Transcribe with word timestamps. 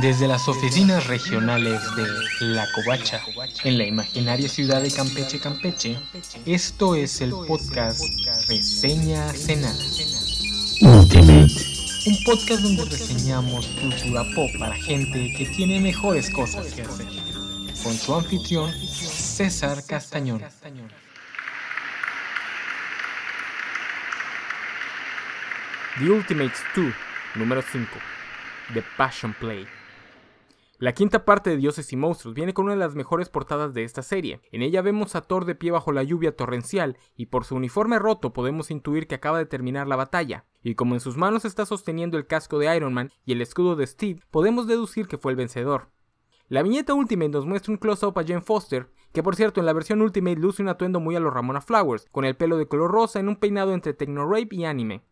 Desde 0.00 0.28
las 0.28 0.46
oficinas 0.46 1.06
regionales 1.08 1.82
de 1.96 2.06
La 2.46 2.70
Covacha, 2.72 3.20
en 3.64 3.78
la 3.78 3.84
imaginaria 3.84 4.48
ciudad 4.48 4.80
de 4.80 4.92
Campeche, 4.92 5.40
Campeche, 5.40 5.98
esto 6.46 6.94
es 6.94 7.20
el 7.20 7.30
podcast 7.30 8.00
Reseña 8.48 9.32
Cenada. 9.32 9.74
Un 10.80 12.24
podcast 12.24 12.62
donde 12.62 12.84
reseñamos 12.84 13.66
cultura 13.66 14.24
pop 14.36 14.48
para 14.60 14.74
gente 14.76 15.34
que 15.36 15.46
tiene 15.46 15.80
mejores 15.80 16.30
cosas 16.30 16.72
que 16.72 16.82
hacer. 16.82 17.06
Con 17.82 17.94
su 17.94 18.14
anfitrión, 18.14 18.72
César 18.80 19.82
Castañón. 19.84 20.40
The 25.98 26.04
Ultimates 26.04 26.60
2, 26.76 26.86
número 27.34 27.62
5. 27.62 27.88
The 28.74 28.82
Passion 28.96 29.34
Play. 29.34 29.66
La 30.80 30.92
quinta 30.92 31.24
parte 31.24 31.50
de 31.50 31.56
Dioses 31.56 31.92
y 31.92 31.96
Monstruos 31.96 32.36
viene 32.36 32.54
con 32.54 32.66
una 32.66 32.74
de 32.74 32.78
las 32.78 32.94
mejores 32.94 33.28
portadas 33.28 33.74
de 33.74 33.82
esta 33.82 34.00
serie. 34.02 34.40
En 34.52 34.62
ella 34.62 34.80
vemos 34.80 35.16
a 35.16 35.22
Thor 35.22 35.44
de 35.44 35.56
pie 35.56 35.72
bajo 35.72 35.90
la 35.90 36.04
lluvia 36.04 36.36
torrencial 36.36 36.96
y 37.16 37.26
por 37.26 37.44
su 37.44 37.56
uniforme 37.56 37.98
roto 37.98 38.32
podemos 38.32 38.70
intuir 38.70 39.08
que 39.08 39.16
acaba 39.16 39.38
de 39.38 39.46
terminar 39.46 39.88
la 39.88 39.96
batalla. 39.96 40.44
Y 40.62 40.76
como 40.76 40.94
en 40.94 41.00
sus 41.00 41.16
manos 41.16 41.44
está 41.44 41.66
sosteniendo 41.66 42.16
el 42.16 42.28
casco 42.28 42.60
de 42.60 42.76
Iron 42.76 42.94
Man 42.94 43.10
y 43.24 43.32
el 43.32 43.42
escudo 43.42 43.74
de 43.74 43.88
Steve, 43.88 44.20
podemos 44.30 44.68
deducir 44.68 45.08
que 45.08 45.18
fue 45.18 45.32
el 45.32 45.36
vencedor. 45.36 45.88
La 46.46 46.62
viñeta 46.62 46.94
Ultimate 46.94 47.30
nos 47.30 47.44
muestra 47.44 47.72
un 47.72 47.78
close-up 47.78 48.16
a 48.16 48.22
Jane 48.22 48.40
Foster, 48.40 48.88
que 49.12 49.24
por 49.24 49.34
cierto 49.34 49.58
en 49.58 49.66
la 49.66 49.72
versión 49.72 50.00
Ultimate 50.00 50.36
luce 50.36 50.62
un 50.62 50.68
atuendo 50.68 51.00
muy 51.00 51.16
a 51.16 51.20
los 51.20 51.34
Ramona 51.34 51.60
Flowers, 51.60 52.06
con 52.12 52.24
el 52.24 52.36
pelo 52.36 52.56
de 52.56 52.68
color 52.68 52.92
rosa 52.92 53.18
en 53.18 53.28
un 53.28 53.34
peinado 53.34 53.74
entre 53.74 53.94
techno 53.94 54.28
rape 54.28 54.54
y 54.54 54.64
anime. 54.64 55.02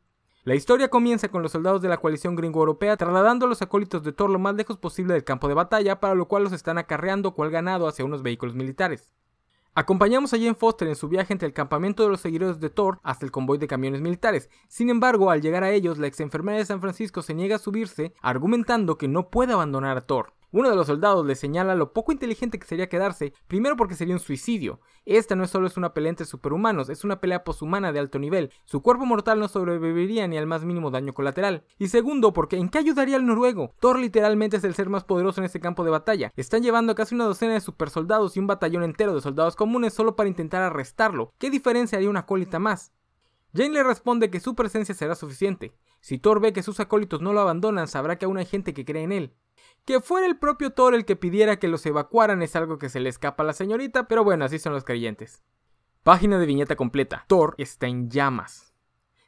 La 0.46 0.55
historia 0.55 0.91
comienza 0.91 1.28
con 1.28 1.42
los 1.42 1.50
soldados 1.50 1.82
de 1.82 1.88
la 1.88 1.96
coalición 1.96 2.36
gringo-europea 2.36 2.96
trasladando 2.96 3.46
a 3.46 3.48
los 3.48 3.62
acólitos 3.62 4.05
de 4.05 4.12
Thor 4.12 4.30
lo 4.30 4.38
más 4.38 4.55
lejos 4.55 4.78
posible 4.78 5.12
del 5.12 5.24
campo 5.24 5.48
de 5.48 5.55
batalla, 5.55 5.98
para 5.98 6.14
lo 6.14 6.28
cual 6.28 6.45
los 6.45 6.52
están 6.52 6.78
acarreando 6.78 7.34
cual 7.34 7.50
ganado 7.50 7.89
hacia 7.89 8.05
unos 8.05 8.22
vehículos 8.22 8.55
militares. 8.55 9.11
Acompañamos 9.74 10.33
a 10.33 10.36
Jane 10.36 10.55
Foster 10.55 10.86
en 10.86 10.94
su 10.94 11.08
viaje 11.08 11.33
entre 11.33 11.48
el 11.48 11.52
campamento 11.52 12.05
de 12.05 12.11
los 12.11 12.20
seguidores 12.20 12.61
de 12.61 12.70
Thor 12.70 13.00
hasta 13.02 13.27
el 13.27 13.33
convoy 13.33 13.58
de 13.58 13.67
camiones 13.67 14.00
militares. 14.00 14.48
Sin 14.69 14.89
embargo, 14.89 15.33
al 15.33 15.42
llegar 15.42 15.64
a 15.64 15.72
ellos, 15.72 15.98
la 15.98 16.06
ex 16.06 16.20
enfermera 16.20 16.58
de 16.58 16.64
San 16.64 16.80
Francisco 16.80 17.22
se 17.22 17.34
niega 17.34 17.56
a 17.56 17.58
subirse, 17.58 18.14
argumentando 18.22 18.98
que 18.98 19.08
no 19.08 19.30
puede 19.30 19.52
abandonar 19.52 19.97
a 19.97 20.06
Thor. 20.06 20.33
Uno 20.52 20.70
de 20.70 20.77
los 20.77 20.86
soldados 20.86 21.27
le 21.27 21.34
señala 21.34 21.75
lo 21.75 21.92
poco 21.92 22.12
inteligente 22.12 22.58
que 22.58 22.66
sería 22.66 22.89
quedarse, 22.89 23.33
primero 23.48 23.77
porque 23.77 23.94
sería 23.94 24.14
un 24.14 24.20
suicidio. 24.20 24.80
Esta 25.05 25.34
no 25.34 25.47
solo 25.47 25.66
es 25.66 25.77
una 25.77 25.92
pelea 25.92 26.11
entre 26.11 26.27
superhumanos, 26.27 26.89
es 26.89 27.05
una 27.05 27.20
pelea 27.20 27.44
poshumana 27.44 27.92
de 27.92 27.98
alto 27.98 28.19
nivel. 28.19 28.52
Su 28.64 28.83
cuerpo 28.83 29.06
mortal 29.06 29.39
no 29.39 29.48
sobreviviría 29.48 30.27
ni 30.28 30.36
al 30.39 30.47
más 30.47 30.64
mínimo 30.64 30.91
daño 30.91 31.12
colateral. 31.12 31.64
Y 31.78 31.89
segundo, 31.89 32.33
porque 32.33 32.56
¿en 32.56 32.69
qué 32.69 32.78
ayudaría 32.78 33.17
el 33.17 33.27
noruego? 33.27 33.74
Thor 33.80 33.98
literalmente 33.98 34.56
es 34.56 34.64
el 34.64 34.74
ser 34.74 34.89
más 34.89 35.05
poderoso 35.05 35.41
en 35.41 35.47
este 35.47 35.61
campo 35.61 35.84
de 35.84 35.91
batalla. 35.91 36.33
Están 36.36 36.62
llevando 36.62 36.94
casi 36.94 37.14
una 37.14 37.24
docena 37.24 37.55
de 37.55 37.61
supersoldados 37.61 38.36
y 38.36 38.41
un 38.41 38.47
batallón 38.47 38.84
entero 38.84 39.14
de 39.14 39.20
soldados 39.20 39.56
comunes 39.56 39.94
solo 39.94 40.17
para 40.17 40.28
intentar 40.28 40.62
arrestarlo. 40.62 41.33
¿Qué 41.39 41.50
diferencia 41.50 41.98
haría 41.98 42.11
una 42.11 42.20
acólita 42.20 42.58
más? 42.58 42.92
Jane 43.55 43.70
le 43.70 43.83
responde 43.83 44.30
que 44.30 44.41
su 44.41 44.55
presencia 44.55 44.94
será 44.94 45.14
suficiente. 45.14 45.72
Si 46.00 46.19
Thor 46.19 46.41
ve 46.41 46.52
que 46.52 46.62
sus 46.62 46.78
acólitos 46.78 47.20
no 47.20 47.33
lo 47.33 47.41
abandonan, 47.41 47.89
sabrá 47.89 48.17
que 48.17 48.27
aún 48.27 48.36
hay 48.36 48.44
gente 48.44 48.74
que 48.74 48.84
cree 48.84 49.02
en 49.02 49.12
él. 49.12 49.34
Que 49.87 50.01
fuera 50.01 50.27
el 50.27 50.37
propio 50.37 50.70
Thor 50.70 50.97
el 50.97 51.05
que 51.05 51.15
pidiera 51.15 51.61
que 51.61 51.69
los 51.69 51.87
evacuaran 51.87 52.42
es 52.42 52.56
algo 52.56 52.77
que 52.77 52.89
se 52.89 52.98
le 52.98 53.09
escapa 53.09 53.45
a 53.45 53.47
la 53.47 53.53
señorita, 53.53 54.09
pero 54.09 54.25
bueno, 54.25 54.45
así 54.45 54.59
son 54.59 54.73
los 54.73 54.83
creyentes. 54.83 55.45
Página 56.03 56.41
de 56.41 56.47
viñeta 56.47 56.75
completa. 56.75 57.25
Thor 57.29 57.55
está 57.56 57.87
en 57.87 58.11
llamas. 58.11 58.75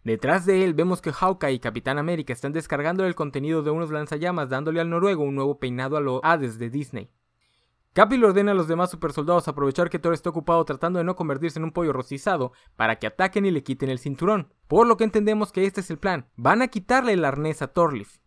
Detrás 0.03 0.47
de 0.47 0.64
él 0.64 0.75
vemos 0.75 1.01
que 1.01 1.12
Hawkeye 1.12 1.53
y 1.53 1.61
Capitán 1.61 1.97
América 1.97 2.33
están 2.33 2.53
descargando 2.53 3.06
el 3.06 3.14
contenido 3.14 3.62
de 3.62 3.70
unos 3.70 3.92
lanzallamas 3.92 4.48
dándole 4.48 4.81
al 4.81 4.91
noruego 4.91 5.23
un 5.23 5.36
nuevo 5.36 5.61
peinado 5.61 5.97
a 5.97 6.01
lo 6.01 6.20
Hades 6.25 6.59
de 6.59 6.70
Disney. 6.70 7.09
Capi 7.92 8.17
le 8.17 8.27
ordena 8.27 8.51
a 8.51 8.56
los 8.56 8.67
demás 8.67 8.91
supersoldados 8.91 9.47
aprovechar 9.47 9.89
que 9.91 10.01
Thor 10.01 10.12
está 10.12 10.31
ocupado 10.31 10.64
tratando 10.64 10.98
de 10.98 11.05
no 11.05 11.14
convertirse 11.14 11.61
en 11.61 11.67
un 11.67 11.73
pollo 11.73 11.92
rostizado 11.92 12.51
para 12.74 12.98
que 12.98 13.07
ataquen 13.07 13.47
y 13.47 13.52
le 13.52 13.63
quiten 13.63 13.91
el 13.91 14.01
cinturón. 14.01 14.52
Por 14.67 14.89
lo 14.89 14.97
que 14.97 15.05
entendemos 15.05 15.52
que 15.52 15.67
este 15.67 15.83
es 15.83 15.91
el 15.91 15.98
plan. 15.98 16.27
Van 16.35 16.63
a 16.63 16.68
quitarle 16.68 17.13
el 17.13 17.24
arnés 17.24 17.63
a 17.63 17.68
Thorleif 17.68 18.18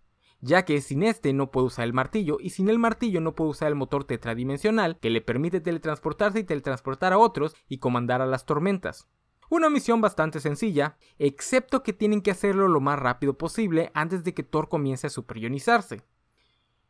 ya 0.41 0.65
que 0.65 0.81
sin 0.81 1.03
este 1.03 1.33
no 1.33 1.51
puede 1.51 1.67
usar 1.67 1.85
el 1.85 1.93
martillo 1.93 2.37
y 2.39 2.49
sin 2.49 2.67
el 2.69 2.79
martillo 2.79 3.21
no 3.21 3.35
puede 3.35 3.51
usar 3.51 3.67
el 3.69 3.75
motor 3.75 4.03
tetradimensional 4.03 4.97
que 4.99 5.09
le 5.09 5.21
permite 5.21 5.61
teletransportarse 5.61 6.39
y 6.39 6.43
teletransportar 6.43 7.13
a 7.13 7.17
otros 7.17 7.55
y 7.69 7.77
comandar 7.77 8.21
a 8.21 8.25
las 8.25 8.45
tormentas. 8.45 9.07
Una 9.49 9.69
misión 9.69 10.01
bastante 10.01 10.39
sencilla, 10.39 10.97
excepto 11.19 11.83
que 11.83 11.93
tienen 11.93 12.21
que 12.21 12.31
hacerlo 12.31 12.67
lo 12.67 12.79
más 12.79 12.97
rápido 12.97 13.37
posible 13.37 13.91
antes 13.93 14.23
de 14.23 14.33
que 14.33 14.43
Thor 14.43 14.69
comience 14.69 15.07
a 15.07 15.09
superionizarse. 15.09 16.01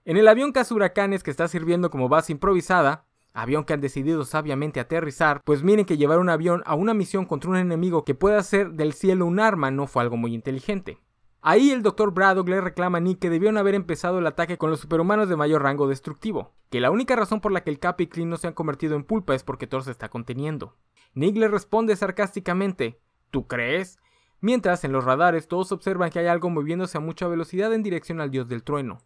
En 0.06 0.18
el 0.18 0.28
avión 0.28 0.54
huracanes 0.72 1.24
que 1.24 1.32
está 1.32 1.48
sirviendo 1.48 1.90
como 1.90 2.08
base 2.08 2.32
improvisada, 2.32 3.06
avión 3.34 3.64
que 3.64 3.74
han 3.74 3.82
decidido 3.82 4.26
sabiamente 4.26 4.80
aterrizar, 4.80 5.42
pues 5.44 5.64
miren 5.64 5.86
que 5.86 5.98
llevar 5.98 6.20
un 6.20 6.30
avión 6.30 6.64
a 6.66 6.76
una 6.76 6.94
misión 6.94 7.26
contra 7.26 7.50
un 7.50 7.58
enemigo 7.58 8.04
que 8.06 8.16
pueda 8.16 8.38
hacer 8.38 8.72
del 8.74 8.94
cielo 8.94 9.26
un 9.26 9.40
arma 9.40 9.72
no 9.72 9.88
fue 9.88 10.04
algo 10.04 10.18
muy 10.18 10.34
inteligente. 10.34 11.00
Ahí 11.44 11.72
el 11.72 11.82
Dr. 11.82 12.12
Braddock 12.12 12.48
le 12.50 12.62
reclama 12.62 13.00
a 13.00 13.02
Nick 13.02 13.18
que 13.18 13.32
debieron 13.32 13.58
haber 13.58 13.74
empezado 13.74 14.20
el 14.20 14.28
ataque 14.28 14.60
con 14.60 14.70
los 14.70 14.80
superhumanos 14.80 15.28
de 15.28 15.36
mayor 15.36 15.64
rango 15.64 15.88
destructivo, 15.88 16.54
que 16.70 16.80
la 16.80 16.92
única 16.92 17.16
razón 17.16 17.42
por 17.42 17.52
la 17.52 17.64
que 17.64 17.72
el 17.72 17.80
Cap 17.80 18.00
y 18.00 18.06
Clint 18.06 18.30
no 18.30 18.38
se 18.38 18.46
han 18.46 18.54
convertido 18.54 18.96
en 18.96 19.04
pulpa 19.04 19.34
es 19.34 19.44
porque 19.44 19.66
Thor 19.66 19.84
se 19.84 19.90
está 19.90 20.10
conteniendo. 20.10 20.78
Nick 21.16 21.36
le 21.38 21.48
responde 21.48 21.96
sarcásticamente, 21.96 23.02
¿tú 23.32 23.48
crees? 23.48 23.98
Mientras 24.40 24.84
en 24.84 24.92
los 24.92 25.04
radares 25.04 25.48
todos 25.48 25.72
observan 25.72 26.12
que 26.12 26.20
hay 26.20 26.28
algo 26.28 26.52
moviéndose 26.52 27.00
a 27.00 27.02
mucha 27.02 27.28
velocidad 27.28 27.74
en 27.74 27.82
dirección 27.82 28.22
al 28.22 28.30
dios 28.30 28.48
del 28.48 28.64
trueno. 28.64 29.00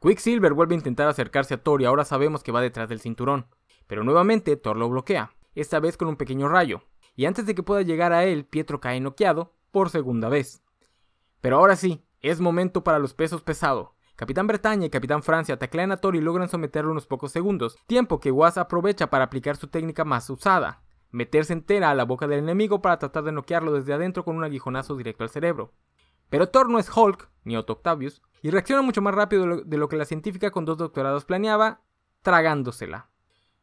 Quicksilver 0.00 0.54
vuelve 0.54 0.74
a 0.74 0.78
intentar 0.78 1.08
acercarse 1.08 1.52
a 1.52 1.62
Thor 1.62 1.82
y 1.82 1.84
ahora 1.84 2.06
sabemos 2.06 2.42
que 2.42 2.52
va 2.52 2.62
detrás 2.62 2.88
del 2.88 3.00
cinturón, 3.00 3.46
pero 3.86 4.02
nuevamente 4.02 4.56
Thor 4.56 4.78
lo 4.78 4.88
bloquea, 4.88 5.34
esta 5.54 5.78
vez 5.78 5.98
con 5.98 6.08
un 6.08 6.16
pequeño 6.16 6.48
rayo, 6.48 6.84
y 7.16 7.26
antes 7.26 7.44
de 7.44 7.54
que 7.54 7.62
pueda 7.62 7.82
llegar 7.82 8.14
a 8.14 8.24
él, 8.24 8.46
Pietro 8.46 8.80
cae 8.80 8.98
noqueado 8.98 9.52
por 9.72 9.90
segunda 9.90 10.30
vez. 10.30 10.62
Pero 11.40 11.56
ahora 11.56 11.76
sí, 11.76 12.04
es 12.20 12.40
momento 12.40 12.84
para 12.84 12.98
los 12.98 13.14
pesos 13.14 13.42
pesados. 13.42 13.90
Capitán 14.16 14.46
Bretaña 14.46 14.86
y 14.86 14.90
Capitán 14.90 15.22
Francia 15.22 15.58
taclean 15.58 15.92
a 15.92 15.96
Thor 15.96 16.14
y 16.14 16.20
logran 16.20 16.50
someterlo 16.50 16.90
unos 16.90 17.06
pocos 17.06 17.32
segundos, 17.32 17.78
tiempo 17.86 18.20
que 18.20 18.30
Was 18.30 18.58
aprovecha 18.58 19.08
para 19.08 19.24
aplicar 19.24 19.56
su 19.56 19.68
técnica 19.68 20.04
más 20.04 20.28
usada, 20.28 20.82
meterse 21.10 21.54
entera 21.54 21.90
a 21.90 21.94
la 21.94 22.04
boca 22.04 22.26
del 22.26 22.40
enemigo 22.40 22.82
para 22.82 22.98
tratar 22.98 23.24
de 23.24 23.32
noquearlo 23.32 23.72
desde 23.72 23.94
adentro 23.94 24.24
con 24.24 24.36
un 24.36 24.44
aguijonazo 24.44 24.94
directo 24.96 25.24
al 25.24 25.30
cerebro. 25.30 25.72
Pero 26.28 26.50
Thor 26.50 26.68
no 26.68 26.78
es 26.78 26.94
Hulk, 26.94 27.30
ni 27.44 27.56
Otto 27.56 27.72
Octavius, 27.72 28.20
y 28.42 28.50
reacciona 28.50 28.82
mucho 28.82 29.00
más 29.00 29.14
rápido 29.14 29.62
de 29.64 29.78
lo 29.78 29.88
que 29.88 29.96
la 29.96 30.04
científica 30.04 30.50
con 30.50 30.66
dos 30.66 30.76
doctorados 30.76 31.24
planeaba, 31.24 31.80
tragándosela. 32.20 33.08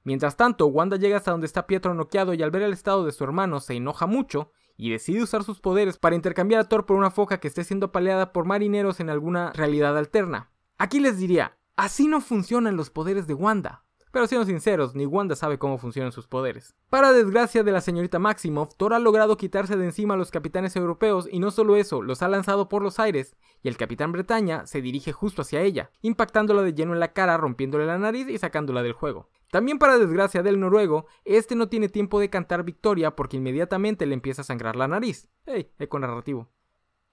Mientras 0.04 0.38
tanto, 0.38 0.68
Wanda 0.68 0.98
llega 0.98 1.18
hasta 1.18 1.32
donde 1.32 1.48
está 1.48 1.68
Pietro 1.68 1.94
noqueado 1.94 2.34
y 2.34 2.42
al 2.42 2.50
ver 2.50 2.64
el 2.64 2.74
estado 2.74 3.06
de 3.06 3.12
su 3.12 3.24
hermano 3.24 3.60
se 3.60 3.76
enoja 3.76 4.08
mucho 4.08 4.52
y 4.78 4.92
decide 4.92 5.24
usar 5.24 5.44
sus 5.44 5.60
poderes 5.60 5.98
para 5.98 6.16
intercambiar 6.16 6.62
a 6.62 6.64
Thor 6.70 6.86
por 6.86 6.96
una 6.96 7.12
foca 7.12 7.40
que 7.40 7.48
esté 7.48 7.64
siendo 7.64 7.88
apaleada 7.88 8.32
por 8.32 8.46
marineros 8.46 9.00
en 9.00 9.10
alguna 9.10 9.52
realidad 9.54 9.98
alterna. 9.98 10.52
Aquí 10.78 11.00
les 11.00 11.18
diría, 11.18 11.58
así 11.76 12.08
no 12.08 12.22
funcionan 12.22 12.78
los 12.78 12.92
poderes 12.92 13.28
de 13.28 13.34
Wanda. 13.34 13.84
Pero 14.12 14.26
siendo 14.26 14.46
sinceros, 14.46 14.96
ni 14.96 15.06
Wanda 15.06 15.36
sabe 15.36 15.60
cómo 15.60 15.78
funcionan 15.78 16.12
sus 16.12 16.28
poderes. 16.28 16.76
Para 16.90 17.12
desgracia 17.12 17.64
de 17.64 17.72
la 17.72 17.82
señorita 17.82 18.20
Maximoff, 18.20 18.76
Thor 18.78 18.94
ha 18.94 19.00
logrado 19.00 19.38
quitarse 19.38 19.76
de 19.76 19.86
encima 19.86 20.14
a 20.14 20.18
los 20.18 20.32
capitanes 20.32 20.76
europeos 20.76 21.28
y 21.30 21.40
no 21.40 21.52
solo 21.52 21.76
eso, 21.76 22.02
los 22.02 22.22
ha 22.22 22.28
lanzado 22.28 22.70
por 22.70 22.82
los 22.82 23.00
aires, 23.00 23.36
y 23.62 23.68
el 23.68 23.78
capitán 23.78 24.12
Bretaña 24.12 24.66
se 24.66 24.82
dirige 24.82 25.12
justo 25.12 25.42
hacia 25.42 25.62
ella, 25.62 25.92
impactándola 26.02 26.62
de 26.62 26.74
lleno 26.74 26.94
en 26.94 27.00
la 27.00 27.14
cara, 27.14 27.38
rompiéndole 27.38 27.86
la 27.86 27.98
nariz 27.98 28.30
y 28.30 28.38
sacándola 28.38 28.82
del 28.82 28.94
juego. 28.94 29.28
También 29.52 29.80
para 29.80 29.98
desgracia 29.98 30.44
del 30.44 30.60
noruego, 30.60 31.08
este 31.24 31.56
no 31.56 31.70
tiene 31.70 31.88
tiempo 31.88 32.20
de 32.20 32.30
cantar 32.30 32.64
victoria 32.64 33.16
porque 33.16 33.38
inmediatamente 33.38 34.06
le 34.06 34.14
empieza 34.14 34.42
a 34.42 34.46
sangrar 34.46 34.76
la 34.76 34.88
nariz. 34.88 35.30
¡Ey! 35.46 35.72
Eco 35.80 36.00
narrativo. 36.00 36.50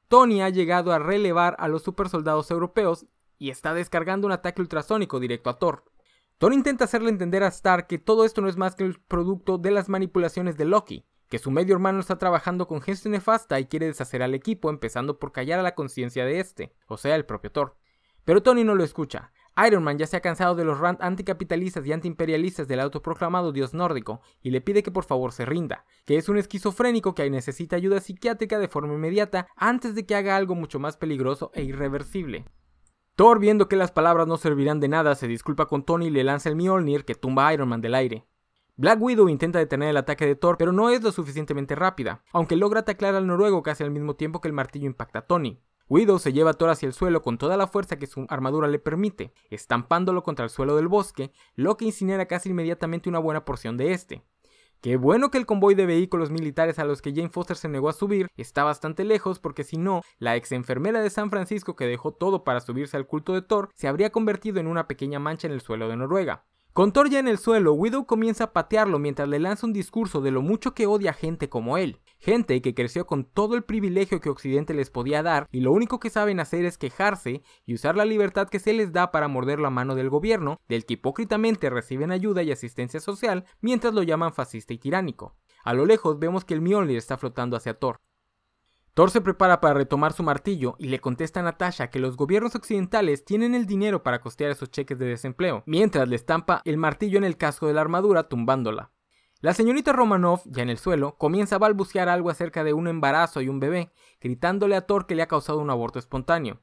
Tony 0.08 0.42
ha 0.42 0.48
llegado 0.48 0.92
a 0.92 0.98
relevar 0.98 1.56
a 1.58 1.68
los 1.68 1.82
supersoldados 1.82 2.50
europeos 2.50 3.06
y 3.38 3.50
está 3.50 3.74
descargando 3.74 4.26
un 4.26 4.32
ataque 4.32 4.60
ultrasónico 4.60 5.20
directo 5.20 5.50
a 5.50 5.58
Thor. 5.58 5.84
Thor 6.38 6.52
intenta 6.52 6.84
hacerle 6.84 7.10
entender 7.10 7.42
a 7.44 7.48
Stark 7.48 7.86
que 7.86 7.98
todo 7.98 8.24
esto 8.24 8.40
no 8.40 8.48
es 8.48 8.56
más 8.56 8.74
que 8.74 8.84
el 8.84 9.00
producto 9.00 9.58
de 9.58 9.70
las 9.70 9.88
manipulaciones 9.88 10.56
de 10.56 10.64
Loki, 10.64 11.06
que 11.28 11.38
su 11.38 11.50
medio 11.50 11.74
hermano 11.74 12.00
está 12.00 12.18
trabajando 12.18 12.66
con 12.66 12.82
gente 12.82 13.08
nefasta 13.08 13.60
y 13.60 13.66
quiere 13.66 13.86
deshacer 13.86 14.22
al 14.22 14.34
equipo 14.34 14.70
empezando 14.70 15.18
por 15.18 15.32
callar 15.32 15.60
a 15.60 15.62
la 15.62 15.74
conciencia 15.74 16.24
de 16.24 16.40
este, 16.40 16.74
o 16.88 16.96
sea, 16.96 17.14
el 17.14 17.24
propio 17.24 17.52
Thor. 17.52 17.76
Pero 18.24 18.42
Tony 18.42 18.64
no 18.64 18.74
lo 18.74 18.84
escucha, 18.84 19.32
Iron 19.66 19.84
Man 19.84 19.98
ya 19.98 20.06
se 20.06 20.16
ha 20.16 20.20
cansado 20.20 20.54
de 20.54 20.64
los 20.64 20.78
rant 20.78 21.00
anticapitalistas 21.00 21.86
y 21.86 21.92
antiimperialistas 21.92 22.66
del 22.66 22.80
autoproclamado 22.80 23.52
dios 23.52 23.72
nórdico 23.72 24.20
y 24.42 24.50
le 24.50 24.60
pide 24.60 24.82
que 24.82 24.90
por 24.90 25.04
favor 25.04 25.32
se 25.32 25.44
rinda, 25.44 25.84
que 26.04 26.16
es 26.16 26.28
un 26.28 26.38
esquizofrénico 26.38 27.14
que 27.14 27.30
necesita 27.30 27.76
ayuda 27.76 28.00
psiquiátrica 28.00 28.58
de 28.58 28.68
forma 28.68 28.94
inmediata 28.94 29.46
antes 29.56 29.94
de 29.94 30.06
que 30.06 30.16
haga 30.16 30.36
algo 30.36 30.54
mucho 30.54 30.80
más 30.80 30.96
peligroso 30.96 31.52
e 31.54 31.62
irreversible. 31.62 32.46
Thor, 33.14 33.38
viendo 33.38 33.68
que 33.68 33.76
las 33.76 33.92
palabras 33.92 34.26
no 34.26 34.36
servirán 34.36 34.80
de 34.80 34.88
nada, 34.88 35.14
se 35.14 35.28
disculpa 35.28 35.66
con 35.66 35.84
Tony 35.84 36.06
y 36.06 36.10
le 36.10 36.24
lanza 36.24 36.48
el 36.48 36.56
Mjolnir 36.56 37.04
que 37.04 37.14
tumba 37.14 37.46
a 37.46 37.54
Iron 37.54 37.68
Man 37.68 37.80
del 37.80 37.94
aire. 37.94 38.26
Black 38.76 39.00
Widow 39.00 39.28
intenta 39.28 39.60
detener 39.60 39.90
el 39.90 39.96
ataque 39.96 40.26
de 40.26 40.34
Thor, 40.34 40.56
pero 40.58 40.72
no 40.72 40.90
es 40.90 41.00
lo 41.00 41.12
suficientemente 41.12 41.76
rápida, 41.76 42.24
aunque 42.32 42.56
logra 42.56 42.84
taclar 42.84 43.14
al 43.14 43.28
noruego 43.28 43.62
casi 43.62 43.84
al 43.84 43.92
mismo 43.92 44.16
tiempo 44.16 44.40
que 44.40 44.48
el 44.48 44.54
martillo 44.54 44.86
impacta 44.86 45.20
a 45.20 45.26
Tony. 45.26 45.60
Widow 45.88 46.18
se 46.18 46.32
lleva 46.32 46.50
a 46.50 46.54
Thor 46.54 46.70
hacia 46.70 46.86
el 46.86 46.94
suelo 46.94 47.22
con 47.22 47.36
toda 47.36 47.56
la 47.56 47.66
fuerza 47.66 47.98
que 47.98 48.06
su 48.06 48.26
armadura 48.28 48.68
le 48.68 48.78
permite, 48.78 49.32
estampándolo 49.50 50.22
contra 50.22 50.44
el 50.44 50.50
suelo 50.50 50.76
del 50.76 50.88
bosque, 50.88 51.30
lo 51.54 51.76
que 51.76 51.84
incinera 51.84 52.26
casi 52.26 52.50
inmediatamente 52.50 53.08
una 53.08 53.18
buena 53.18 53.44
porción 53.44 53.76
de 53.76 53.92
este. 53.92 54.22
Qué 54.80 54.96
bueno 54.96 55.30
que 55.30 55.38
el 55.38 55.46
convoy 55.46 55.74
de 55.74 55.86
vehículos 55.86 56.30
militares 56.30 56.78
a 56.78 56.84
los 56.84 57.00
que 57.00 57.14
Jane 57.14 57.30
Foster 57.30 57.56
se 57.56 57.68
negó 57.68 57.88
a 57.88 57.94
subir 57.94 58.28
está 58.36 58.64
bastante 58.64 59.04
lejos 59.04 59.38
porque 59.38 59.64
si 59.64 59.78
no, 59.78 60.02
la 60.18 60.36
ex 60.36 60.52
enfermera 60.52 61.00
de 61.00 61.08
San 61.08 61.30
Francisco 61.30 61.74
que 61.74 61.86
dejó 61.86 62.12
todo 62.12 62.44
para 62.44 62.60
subirse 62.60 62.96
al 62.96 63.06
culto 63.06 63.32
de 63.32 63.40
Thor 63.40 63.70
se 63.74 63.88
habría 63.88 64.12
convertido 64.12 64.60
en 64.60 64.66
una 64.66 64.86
pequeña 64.86 65.18
mancha 65.18 65.46
en 65.46 65.54
el 65.54 65.62
suelo 65.62 65.88
de 65.88 65.96
Noruega. 65.96 66.44
Con 66.74 66.92
Thor 66.92 67.08
ya 67.08 67.20
en 67.20 67.28
el 67.28 67.38
suelo, 67.38 67.72
Widow 67.72 68.04
comienza 68.04 68.44
a 68.44 68.52
patearlo 68.52 68.98
mientras 68.98 69.28
le 69.28 69.38
lanza 69.38 69.64
un 69.66 69.72
discurso 69.72 70.20
de 70.20 70.32
lo 70.32 70.42
mucho 70.42 70.74
que 70.74 70.86
odia 70.86 71.12
a 71.12 71.14
gente 71.14 71.48
como 71.48 71.78
él. 71.78 72.00
Gente 72.24 72.62
que 72.62 72.74
creció 72.74 73.06
con 73.06 73.24
todo 73.24 73.54
el 73.54 73.64
privilegio 73.64 74.18
que 74.18 74.30
Occidente 74.30 74.72
les 74.72 74.88
podía 74.88 75.22
dar 75.22 75.46
y 75.52 75.60
lo 75.60 75.72
único 75.72 76.00
que 76.00 76.08
saben 76.08 76.40
hacer 76.40 76.64
es 76.64 76.78
quejarse 76.78 77.42
y 77.66 77.74
usar 77.74 77.96
la 77.96 78.06
libertad 78.06 78.48
que 78.48 78.60
se 78.60 78.72
les 78.72 78.94
da 78.94 79.10
para 79.10 79.28
morder 79.28 79.60
la 79.60 79.68
mano 79.68 79.94
del 79.94 80.08
gobierno, 80.08 80.58
del 80.66 80.86
que 80.86 80.94
hipócritamente 80.94 81.68
reciben 81.68 82.10
ayuda 82.10 82.42
y 82.42 82.50
asistencia 82.50 82.98
social 82.98 83.44
mientras 83.60 83.92
lo 83.92 84.02
llaman 84.02 84.32
fascista 84.32 84.72
y 84.72 84.78
tiránico. 84.78 85.36
A 85.64 85.74
lo 85.74 85.84
lejos 85.84 86.18
vemos 86.18 86.46
que 86.46 86.54
el 86.54 86.62
Mjolnir 86.62 86.96
está 86.96 87.18
flotando 87.18 87.58
hacia 87.58 87.78
Thor. 87.78 88.00
Thor 88.94 89.10
se 89.10 89.20
prepara 89.20 89.60
para 89.60 89.74
retomar 89.74 90.14
su 90.14 90.22
martillo 90.22 90.76
y 90.78 90.86
le 90.86 91.00
contesta 91.00 91.40
a 91.40 91.42
Natasha 91.42 91.90
que 91.90 91.98
los 91.98 92.16
gobiernos 92.16 92.54
occidentales 92.54 93.26
tienen 93.26 93.54
el 93.54 93.66
dinero 93.66 94.02
para 94.02 94.22
costear 94.22 94.50
esos 94.50 94.70
cheques 94.70 94.98
de 94.98 95.04
desempleo, 95.04 95.62
mientras 95.66 96.08
le 96.08 96.16
estampa 96.16 96.62
el 96.64 96.78
martillo 96.78 97.18
en 97.18 97.24
el 97.24 97.36
casco 97.36 97.66
de 97.66 97.74
la 97.74 97.82
armadura 97.82 98.30
tumbándola. 98.30 98.92
La 99.44 99.52
señorita 99.52 99.92
Romanov, 99.92 100.40
ya 100.46 100.62
en 100.62 100.70
el 100.70 100.78
suelo, 100.78 101.18
comienza 101.18 101.56
a 101.56 101.58
balbucear 101.58 102.08
algo 102.08 102.30
acerca 102.30 102.64
de 102.64 102.72
un 102.72 102.88
embarazo 102.88 103.42
y 103.42 103.50
un 103.50 103.60
bebé, 103.60 103.92
gritándole 104.18 104.74
a 104.74 104.86
Thor 104.86 105.06
que 105.06 105.14
le 105.14 105.20
ha 105.20 105.28
causado 105.28 105.58
un 105.58 105.68
aborto 105.68 105.98
espontáneo. 105.98 106.62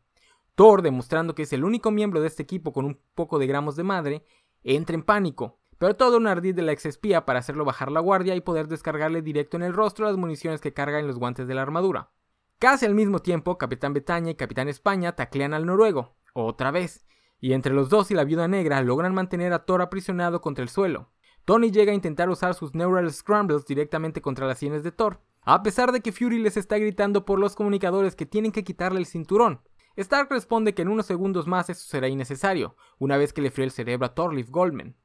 Thor, 0.56 0.82
demostrando 0.82 1.36
que 1.36 1.44
es 1.44 1.54
el 1.54 1.64
único 1.64 1.92
miembro 1.92 2.22
de 2.22 2.28
este 2.28 2.42
equipo 2.42 2.74
con 2.74 2.86
un 2.86 3.00
poco 3.14 3.38
de 3.38 3.46
gramos 3.46 3.76
de 3.76 3.84
madre, 3.84 4.26
entra 4.64 4.96
en 4.96 5.04
pánico, 5.04 5.60
pero 5.78 5.96
todo 5.96 6.18
un 6.18 6.26
ardid 6.26 6.56
de 6.56 6.64
la 6.64 6.72
ex 6.72 6.88
espía 6.88 7.24
para 7.24 7.38
hacerlo 7.38 7.66
bajar 7.66 7.92
la 7.92 8.00
guardia 8.00 8.34
y 8.34 8.42
poder 8.42 8.68
descargarle 8.68 9.22
directo 9.22 9.58
en 9.58 9.62
el 9.62 9.74
rostro 9.74 10.08
las 10.08 10.18
municiones 10.18 10.60
que 10.60 10.74
carga 10.74 10.98
en 10.98 11.06
los 11.06 11.20
guantes 11.20 11.48
de 11.48 11.54
la 11.54 11.62
armadura. 11.62 12.10
Casi 12.58 12.88
al 12.88 12.96
mismo 12.96 13.20
tiempo, 13.20 13.60
Capitán 13.60 13.94
Betaña 13.94 14.32
y 14.32 14.36
Capitán 14.36 14.68
España 14.70 15.16
taclean 15.16 15.54
al 15.54 15.68
noruego, 15.68 16.16
otra 16.34 16.72
vez, 16.72 17.06
y 17.40 17.54
entre 17.54 17.76
los 17.76 17.90
dos 17.90 18.10
y 18.10 18.16
la 18.16 18.24
viuda 18.24 18.48
negra 18.48 18.82
logran 18.82 19.14
mantener 19.14 19.54
a 19.54 19.66
Thor 19.66 19.84
aprisionado 19.84 20.42
contra 20.42 20.64
el 20.64 20.70
suelo. 20.70 21.12
Tony 21.46 21.72
llega 21.72 21.92
a 21.92 21.96
intentar 21.96 22.30
usar 22.30 22.54
sus 22.54 22.76
Neural 22.76 23.12
Scrambles 23.12 23.66
directamente 23.66 24.22
contra 24.22 24.48
las 24.48 24.60
sienes 24.60 24.84
de 24.84 24.92
Thor, 24.92 25.22
a 25.42 25.64
pesar 25.64 25.92
de 25.92 26.02
que 26.02 26.12
Fury 26.12 26.40
les 26.40 26.56
está 26.56 26.78
gritando 26.78 27.26
por 27.26 27.40
los 27.40 27.56
comunicadores 27.56 28.16
que 28.16 28.26
tienen 28.26 28.52
que 28.52 28.64
quitarle 28.64 29.00
el 29.00 29.06
cinturón. 29.08 29.62
Stark 29.98 30.30
responde 30.30 30.74
que 30.74 30.84
en 30.84 30.88
unos 30.88 31.06
segundos 31.06 31.48
más 31.48 31.70
eso 31.70 31.88
será 31.88 32.08
innecesario, 32.08 32.76
una 33.00 33.18
vez 33.18 33.34
que 33.34 33.42
le 33.42 33.52
fríe 33.52 33.66
el 33.66 33.72
cerebro 33.72 34.06
a 34.06 34.14
Thorleif 34.14 34.50
Goldman. 34.50 34.96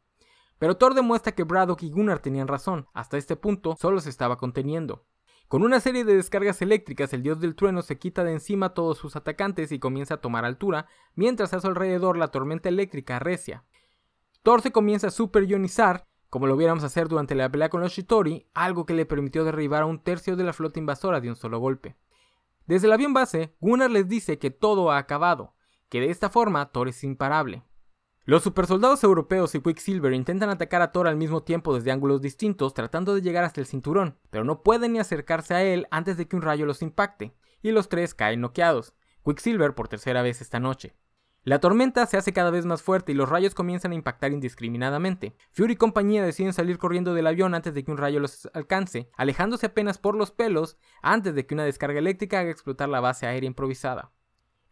Pero 0.59 0.77
Thor 0.77 0.95
demuestra 0.95 1.33
que 1.33 1.45
Braddock 1.45 1.83
y 1.83 1.91
Gunnar 1.91 2.21
tenían 2.21 2.49
razón, 2.49 2.87
hasta 2.93 3.17
este 3.17 3.37
punto 3.37 3.77
solo 3.81 4.01
se 4.01 4.11
estaba 4.11 4.37
conteniendo. 4.37 5.05
Con 5.49 5.63
una 5.63 5.81
serie 5.81 6.05
de 6.05 6.17
descargas 6.17 6.61
eléctricas, 6.61 7.13
el 7.13 7.23
dios 7.23 7.41
del 7.41 7.55
trueno 7.55 7.83
se 7.83 7.99
quita 7.99 8.25
de 8.25 8.33
encima 8.33 8.67
a 8.67 8.75
todos 8.75 8.99
sus 8.99 9.17
atacantes 9.17 9.71
y 9.71 9.79
comienza 9.79 10.15
a 10.15 10.21
tomar 10.21 10.45
altura, 10.45 10.87
mientras 11.15 11.55
a 11.55 11.61
su 11.61 11.69
alrededor 11.69 12.17
la 12.17 12.29
tormenta 12.29 12.69
eléctrica 12.69 13.17
arrecia. 13.17 13.65
Thor 14.43 14.61
se 14.63 14.73
comienza 14.73 15.09
a 15.09 15.13
superionizar, 15.13 16.07
como 16.31 16.47
lo 16.47 16.57
viéramos 16.57 16.85
hacer 16.85 17.09
durante 17.09 17.35
la 17.35 17.51
pelea 17.51 17.69
con 17.69 17.81
los 17.81 17.93
Shitori, 17.93 18.47
algo 18.55 18.87
que 18.87 18.95
le 18.95 19.07
permitió 19.07 19.45
derribar 19.45 19.83
a 19.83 19.87
un 19.87 20.03
tercio 20.03 20.37
de 20.37 20.45
la 20.45 20.53
flota 20.53 20.79
invasora 20.79 21.21
de 21.21 21.29
un 21.29 21.37
solo 21.37 21.59
golpe. 21.59 21.97
Desde 22.67 22.89
el 22.89 22.93
avión 22.93 23.15
base, 23.15 23.55
Gunnar 23.61 23.91
les 23.91 24.09
dice 24.09 24.39
que 24.39 24.51
todo 24.51 24.91
ha 24.91 24.99
acabado, 24.99 25.55
que 25.89 26.01
de 26.01 26.11
esta 26.11 26.31
forma 26.31 26.73
Thor 26.73 26.89
es 26.89 27.05
imparable. 27.05 27.63
Los 28.25 28.43
supersoldados 28.43 29.05
europeos 29.05 29.55
y 29.55 29.61
Quicksilver 29.61 30.13
intentan 30.13 30.51
atacar 30.51 30.83
a 30.83 30.91
Thor 30.91 31.07
al 31.07 31.17
mismo 31.17 31.45
tiempo 31.45 31.73
desde 31.73 31.93
ángulos 31.93 32.21
distintos 32.21 32.75
tratando 32.75 33.15
de 33.15 33.23
llegar 33.23 33.45
hasta 33.45 33.61
el 33.61 33.69
cinturón, 33.69 34.19
pero 34.31 34.43
no 34.43 34.65
pueden 34.65 34.95
ni 34.95 34.99
acercarse 34.99 35.55
a 35.55 35.63
él 35.63 35.87
antes 35.93 36.17
de 36.17 36.27
que 36.27 36.35
un 36.35 36.43
rayo 36.43 36.67
los 36.67 36.83
impacte, 36.83 37.37
y 37.63 37.71
los 37.71 37.89
tres 37.89 38.15
caen 38.15 38.41
noqueados, 38.41 38.95
Quicksilver 39.25 39.77
por 39.77 39.87
tercera 39.87 40.23
vez 40.23 40.41
esta 40.41 40.59
noche. 40.59 40.97
La 41.47 41.61
tormenta 41.61 42.05
se 42.07 42.17
hace 42.17 42.33
cada 42.33 42.51
vez 42.51 42.67
más 42.67 42.83
fuerte 42.83 43.13
y 43.13 43.15
los 43.15 43.29
rayos 43.29 43.55
comienzan 43.55 43.93
a 43.93 43.95
impactar 43.95 44.33
indiscriminadamente. 44.33 45.37
Fury 45.53 45.75
y 45.75 45.77
compañía 45.77 46.25
deciden 46.25 46.53
salir 46.53 46.77
corriendo 46.77 47.15
del 47.15 47.29
avión 47.29 47.55
antes 47.55 47.73
de 47.73 47.85
que 47.85 47.93
un 47.93 47.99
rayo 47.99 48.19
los 48.19 48.51
alcance, 48.53 49.11
alejándose 49.17 49.67
apenas 49.67 49.97
por 49.97 50.17
los 50.17 50.33
pelos 50.33 50.77
antes 51.03 51.37
de 51.37 51.47
que 51.47 51.55
una 51.55 51.63
descarga 51.63 52.01
eléctrica 52.01 52.41
haga 52.41 52.51
explotar 52.51 52.89
la 52.89 52.99
base 52.99 53.29
aérea 53.29 53.47
improvisada. 53.47 54.11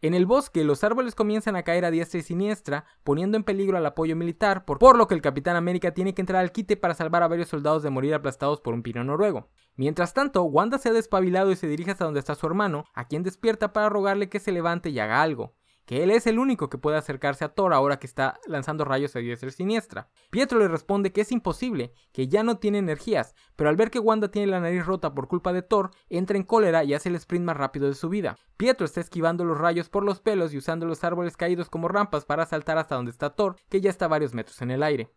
En 0.01 0.13
el 0.13 0.25
bosque, 0.25 0.65
los 0.65 0.83
árboles 0.83 1.15
comienzan 1.15 1.55
a 1.55 1.63
caer 1.63 1.85
a 1.85 1.91
diestra 1.91 2.19
y 2.19 2.23
siniestra, 2.23 2.83
poniendo 3.05 3.37
en 3.37 3.45
peligro 3.45 3.77
al 3.77 3.85
apoyo 3.85 4.17
militar, 4.17 4.65
por, 4.65 4.97
lo 4.97 5.07
que 5.07 5.15
el 5.15 5.21
Capitán 5.21 5.55
América 5.55 5.93
tiene 5.93 6.13
que 6.13 6.21
entrar 6.21 6.41
al 6.41 6.51
quite 6.51 6.75
para 6.75 6.93
salvar 6.93 7.23
a 7.23 7.29
varios 7.29 7.47
soldados 7.47 7.83
de 7.83 7.89
morir 7.89 8.13
aplastados 8.13 8.59
por 8.59 8.73
un 8.73 8.83
pino 8.83 9.01
noruego. 9.01 9.47
Mientras 9.77 10.13
tanto, 10.13 10.43
Wanda 10.43 10.77
se 10.77 10.89
ha 10.89 10.93
despabilado 10.93 11.51
y 11.51 11.55
se 11.55 11.67
dirige 11.67 11.91
hasta 11.91 12.03
donde 12.03 12.19
está 12.19 12.35
su 12.35 12.45
hermano, 12.45 12.83
a 12.93 13.07
quien 13.07 13.23
despierta 13.23 13.71
para 13.71 13.87
rogarle 13.87 14.27
que 14.27 14.41
se 14.41 14.51
levante 14.51 14.89
y 14.89 14.99
haga 14.99 15.21
algo 15.21 15.54
que 15.85 16.03
él 16.03 16.11
es 16.11 16.27
el 16.27 16.39
único 16.39 16.69
que 16.69 16.77
puede 16.77 16.97
acercarse 16.97 17.45
a 17.45 17.49
Thor 17.49 17.73
ahora 17.73 17.99
que 17.99 18.07
está 18.07 18.39
lanzando 18.47 18.85
rayos 18.85 19.15
a 19.15 19.19
diestra 19.19 19.49
y 19.49 19.51
siniestra. 19.51 20.09
Pietro 20.29 20.59
le 20.59 20.67
responde 20.67 21.11
que 21.11 21.21
es 21.21 21.31
imposible, 21.31 21.93
que 22.11 22.27
ya 22.27 22.43
no 22.43 22.57
tiene 22.57 22.79
energías, 22.79 23.35
pero 23.55 23.69
al 23.69 23.75
ver 23.75 23.91
que 23.91 23.99
Wanda 23.99 24.29
tiene 24.29 24.47
la 24.47 24.59
nariz 24.59 24.85
rota 24.85 25.13
por 25.13 25.27
culpa 25.27 25.53
de 25.53 25.61
Thor, 25.61 25.91
entra 26.09 26.37
en 26.37 26.43
cólera 26.43 26.83
y 26.83 26.93
hace 26.93 27.09
el 27.09 27.15
sprint 27.15 27.45
más 27.45 27.57
rápido 27.57 27.87
de 27.87 27.95
su 27.95 28.09
vida. 28.09 28.37
Pietro 28.57 28.85
está 28.85 29.01
esquivando 29.01 29.45
los 29.45 29.57
rayos 29.57 29.89
por 29.89 30.03
los 30.03 30.21
pelos 30.21 30.53
y 30.53 30.57
usando 30.57 30.85
los 30.85 31.03
árboles 31.03 31.37
caídos 31.37 31.69
como 31.69 31.87
rampas 31.87 32.25
para 32.25 32.45
saltar 32.45 32.77
hasta 32.77 32.95
donde 32.95 33.11
está 33.11 33.31
Thor, 33.31 33.55
que 33.69 33.81
ya 33.81 33.89
está 33.89 34.07
varios 34.07 34.33
metros 34.33 34.61
en 34.61 34.71
el 34.71 34.83
aire. 34.83 35.11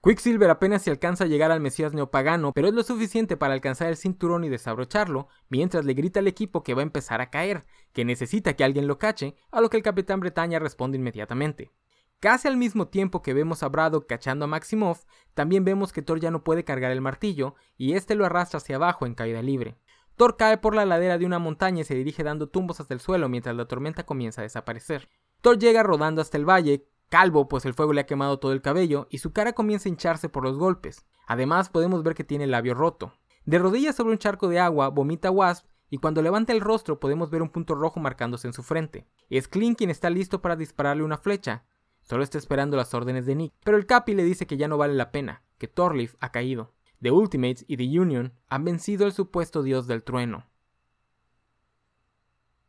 Quicksilver 0.00 0.48
apenas 0.48 0.82
se 0.82 0.92
alcanza 0.92 1.24
a 1.24 1.26
llegar 1.26 1.50
al 1.50 1.60
Mesías 1.60 1.92
neopagano, 1.92 2.52
pero 2.52 2.68
es 2.68 2.74
lo 2.74 2.84
suficiente 2.84 3.36
para 3.36 3.54
alcanzar 3.54 3.88
el 3.88 3.96
cinturón 3.96 4.44
y 4.44 4.48
desabrocharlo, 4.48 5.26
mientras 5.48 5.84
le 5.84 5.94
grita 5.94 6.20
al 6.20 6.28
equipo 6.28 6.62
que 6.62 6.74
va 6.74 6.82
a 6.82 6.84
empezar 6.84 7.20
a 7.20 7.30
caer, 7.30 7.66
que 7.92 8.04
necesita 8.04 8.54
que 8.54 8.62
alguien 8.62 8.86
lo 8.86 8.98
cache, 8.98 9.34
a 9.50 9.60
lo 9.60 9.70
que 9.70 9.76
el 9.76 9.82
Capitán 9.82 10.20
Bretaña 10.20 10.60
responde 10.60 10.98
inmediatamente. 10.98 11.72
Casi 12.20 12.46
al 12.46 12.56
mismo 12.56 12.86
tiempo 12.88 13.22
que 13.22 13.34
vemos 13.34 13.64
a 13.64 13.68
Braddock 13.68 14.06
cachando 14.06 14.44
a 14.44 14.48
Maximoff, 14.48 15.04
también 15.34 15.64
vemos 15.64 15.92
que 15.92 16.02
Thor 16.02 16.20
ya 16.20 16.30
no 16.30 16.44
puede 16.44 16.64
cargar 16.64 16.92
el 16.92 17.00
martillo, 17.00 17.56
y 17.76 17.94
este 17.94 18.14
lo 18.14 18.24
arrastra 18.24 18.58
hacia 18.58 18.76
abajo 18.76 19.04
en 19.04 19.14
caída 19.14 19.42
libre. 19.42 19.78
Thor 20.14 20.36
cae 20.36 20.58
por 20.58 20.74
la 20.74 20.84
ladera 20.84 21.18
de 21.18 21.26
una 21.26 21.38
montaña 21.38 21.82
y 21.82 21.84
se 21.84 21.94
dirige 21.94 22.24
dando 22.24 22.48
tumbos 22.48 22.80
hasta 22.80 22.94
el 22.94 23.00
suelo 23.00 23.28
mientras 23.28 23.54
la 23.54 23.66
tormenta 23.66 24.04
comienza 24.04 24.40
a 24.40 24.44
desaparecer. 24.44 25.08
Thor 25.40 25.58
llega 25.58 25.84
rodando 25.84 26.20
hasta 26.20 26.36
el 26.36 26.48
valle, 26.48 26.88
calvo 27.08 27.48
pues 27.48 27.64
el 27.64 27.74
fuego 27.74 27.92
le 27.92 28.00
ha 28.00 28.06
quemado 28.06 28.38
todo 28.38 28.52
el 28.52 28.62
cabello 28.62 29.06
y 29.10 29.18
su 29.18 29.32
cara 29.32 29.52
comienza 29.52 29.88
a 29.88 29.90
hincharse 29.90 30.28
por 30.28 30.44
los 30.44 30.58
golpes. 30.58 31.06
Además 31.26 31.68
podemos 31.68 32.02
ver 32.02 32.14
que 32.14 32.24
tiene 32.24 32.44
el 32.44 32.50
labio 32.50 32.74
roto. 32.74 33.12
De 33.44 33.58
rodillas 33.58 33.96
sobre 33.96 34.12
un 34.12 34.18
charco 34.18 34.48
de 34.48 34.60
agua 34.60 34.88
vomita 34.88 35.30
Wasp 35.30 35.66
y 35.90 35.98
cuando 35.98 36.22
levanta 36.22 36.52
el 36.52 36.60
rostro 36.60 37.00
podemos 37.00 37.30
ver 37.30 37.42
un 37.42 37.50
punto 37.50 37.74
rojo 37.74 38.00
marcándose 38.00 38.46
en 38.46 38.52
su 38.52 38.62
frente. 38.62 39.06
Es 39.30 39.48
Clint 39.48 39.78
quien 39.78 39.90
está 39.90 40.10
listo 40.10 40.42
para 40.42 40.56
dispararle 40.56 41.02
una 41.02 41.18
flecha. 41.18 41.64
Solo 42.02 42.22
está 42.22 42.38
esperando 42.38 42.76
las 42.76 42.94
órdenes 42.94 43.26
de 43.26 43.34
Nick, 43.34 43.54
pero 43.64 43.76
el 43.76 43.86
Capi 43.86 44.14
le 44.14 44.24
dice 44.24 44.46
que 44.46 44.56
ya 44.56 44.68
no 44.68 44.78
vale 44.78 44.94
la 44.94 45.10
pena, 45.10 45.42
que 45.58 45.68
Thorleif 45.68 46.14
ha 46.20 46.30
caído. 46.30 46.72
The 47.00 47.10
Ultimates 47.10 47.64
y 47.68 47.76
The 47.76 48.00
Union 48.00 48.32
han 48.48 48.64
vencido 48.64 49.04
al 49.04 49.12
supuesto 49.12 49.62
dios 49.62 49.86
del 49.86 50.02
trueno. 50.02 50.46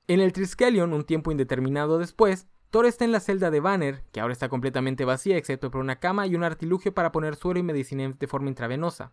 En 0.07 0.19
el 0.19 0.33
Triskelion, 0.33 0.93
un 0.93 1.03
tiempo 1.03 1.31
indeterminado 1.31 1.99
después, 1.99 2.47
Thor 2.71 2.85
está 2.85 3.03
en 3.03 3.11
la 3.11 3.19
celda 3.19 3.49
de 3.49 3.61
Banner, 3.61 4.03
que 4.11 4.19
ahora 4.19 4.33
está 4.33 4.47
completamente 4.47 5.03
vacía 5.03 5.37
excepto 5.37 5.71
por 5.71 5.81
una 5.81 5.99
cama 5.99 6.27
y 6.27 6.35
un 6.35 6.43
artilugio 6.43 6.93
para 6.93 7.11
poner 7.11 7.35
suero 7.35 7.57
y 7.57 7.63
medicina 7.63 8.13
de 8.17 8.27
forma 8.27 8.49
intravenosa. 8.49 9.11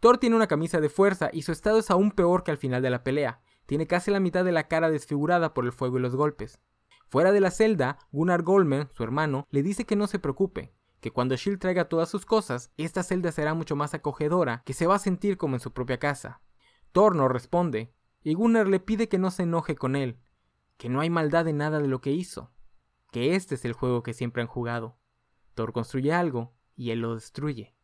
Thor 0.00 0.18
tiene 0.18 0.36
una 0.36 0.48
camisa 0.48 0.82
de 0.82 0.90
fuerza 0.90 1.30
y 1.32 1.42
su 1.42 1.52
estado 1.52 1.78
es 1.78 1.90
aún 1.90 2.10
peor 2.10 2.44
que 2.44 2.50
al 2.50 2.58
final 2.58 2.82
de 2.82 2.90
la 2.90 3.02
pelea. 3.02 3.40
Tiene 3.64 3.86
casi 3.86 4.10
la 4.10 4.20
mitad 4.20 4.44
de 4.44 4.52
la 4.52 4.68
cara 4.68 4.90
desfigurada 4.90 5.54
por 5.54 5.64
el 5.64 5.72
fuego 5.72 5.98
y 5.98 6.02
los 6.02 6.14
golpes. 6.14 6.60
Fuera 7.08 7.32
de 7.32 7.40
la 7.40 7.50
celda, 7.50 7.98
Gunnar 8.12 8.42
Goldman, 8.42 8.90
su 8.92 9.02
hermano, 9.02 9.46
le 9.50 9.62
dice 9.62 9.86
que 9.86 9.96
no 9.96 10.06
se 10.06 10.18
preocupe, 10.18 10.74
que 11.00 11.10
cuando 11.10 11.36
Shield 11.36 11.58
traiga 11.58 11.88
todas 11.88 12.10
sus 12.10 12.26
cosas, 12.26 12.70
esta 12.76 13.02
celda 13.02 13.32
será 13.32 13.54
mucho 13.54 13.76
más 13.76 13.94
acogedora, 13.94 14.62
que 14.66 14.74
se 14.74 14.86
va 14.86 14.96
a 14.96 15.00
sentir 15.00 15.38
como 15.38 15.56
en 15.56 15.60
su 15.60 15.72
propia 15.72 15.98
casa. 15.98 16.42
Thor 16.92 17.16
no 17.16 17.28
responde, 17.28 17.94
y 18.22 18.34
Gunnar 18.34 18.68
le 18.68 18.78
pide 18.78 19.08
que 19.08 19.18
no 19.18 19.30
se 19.30 19.44
enoje 19.44 19.74
con 19.74 19.96
él, 19.96 20.18
que 20.76 20.90
no 20.90 21.00
hay 21.00 21.08
maldad 21.08 21.48
en 21.48 21.56
nada 21.56 21.80
de 21.80 21.88
lo 21.88 22.02
que 22.02 22.12
hizo 22.12 22.50
que 23.10 23.34
este 23.34 23.54
es 23.54 23.64
el 23.64 23.72
juego 23.72 24.02
que 24.02 24.14
siempre 24.14 24.42
han 24.42 24.48
jugado. 24.48 24.96
Thor 25.54 25.72
construye 25.72 26.12
algo 26.12 26.52
y 26.76 26.90
él 26.90 27.00
lo 27.00 27.14
destruye. 27.14 27.74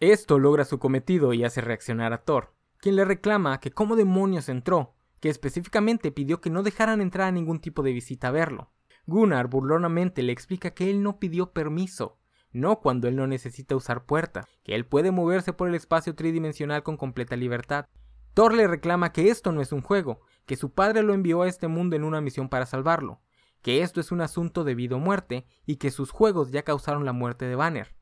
Esto 0.00 0.38
logra 0.38 0.64
su 0.64 0.78
cometido 0.78 1.32
y 1.32 1.44
hace 1.44 1.60
reaccionar 1.60 2.12
a 2.12 2.24
Thor, 2.24 2.52
quien 2.78 2.96
le 2.96 3.04
reclama 3.04 3.60
que 3.60 3.70
cómo 3.70 3.96
demonios 3.96 4.48
entró, 4.48 4.94
que 5.20 5.30
específicamente 5.30 6.12
pidió 6.12 6.40
que 6.40 6.50
no 6.50 6.62
dejaran 6.62 7.00
entrar 7.00 7.28
a 7.28 7.32
ningún 7.32 7.60
tipo 7.60 7.82
de 7.82 7.92
visita 7.92 8.28
a 8.28 8.32
verlo. 8.32 8.70
Gunnar 9.06 9.48
burlonamente 9.48 10.22
le 10.22 10.32
explica 10.32 10.72
que 10.72 10.90
él 10.90 11.02
no 11.02 11.18
pidió 11.18 11.52
permiso, 11.52 12.18
no 12.52 12.80
cuando 12.80 13.08
él 13.08 13.16
no 13.16 13.26
necesita 13.26 13.76
usar 13.76 14.04
puertas, 14.04 14.46
que 14.64 14.74
él 14.74 14.84
puede 14.84 15.10
moverse 15.10 15.52
por 15.52 15.68
el 15.68 15.74
espacio 15.74 16.14
tridimensional 16.14 16.82
con 16.82 16.96
completa 16.96 17.36
libertad. 17.36 17.86
Thor 18.34 18.52
le 18.52 18.66
reclama 18.66 19.12
que 19.12 19.30
esto 19.30 19.52
no 19.52 19.62
es 19.62 19.72
un 19.72 19.80
juego, 19.80 20.20
que 20.44 20.56
su 20.56 20.72
padre 20.72 21.02
lo 21.02 21.14
envió 21.14 21.42
a 21.42 21.48
este 21.48 21.68
mundo 21.68 21.96
en 21.96 22.04
una 22.04 22.20
misión 22.20 22.48
para 22.48 22.66
salvarlo, 22.66 23.20
que 23.66 23.82
esto 23.82 23.98
es 23.98 24.12
un 24.12 24.20
asunto 24.20 24.62
de 24.62 24.76
vida 24.76 24.94
o 24.94 25.00
muerte 25.00 25.44
y 25.64 25.78
que 25.78 25.90
sus 25.90 26.12
juegos 26.12 26.52
ya 26.52 26.62
causaron 26.62 27.04
la 27.04 27.12
muerte 27.12 27.46
de 27.46 27.56
Banner. 27.56 27.96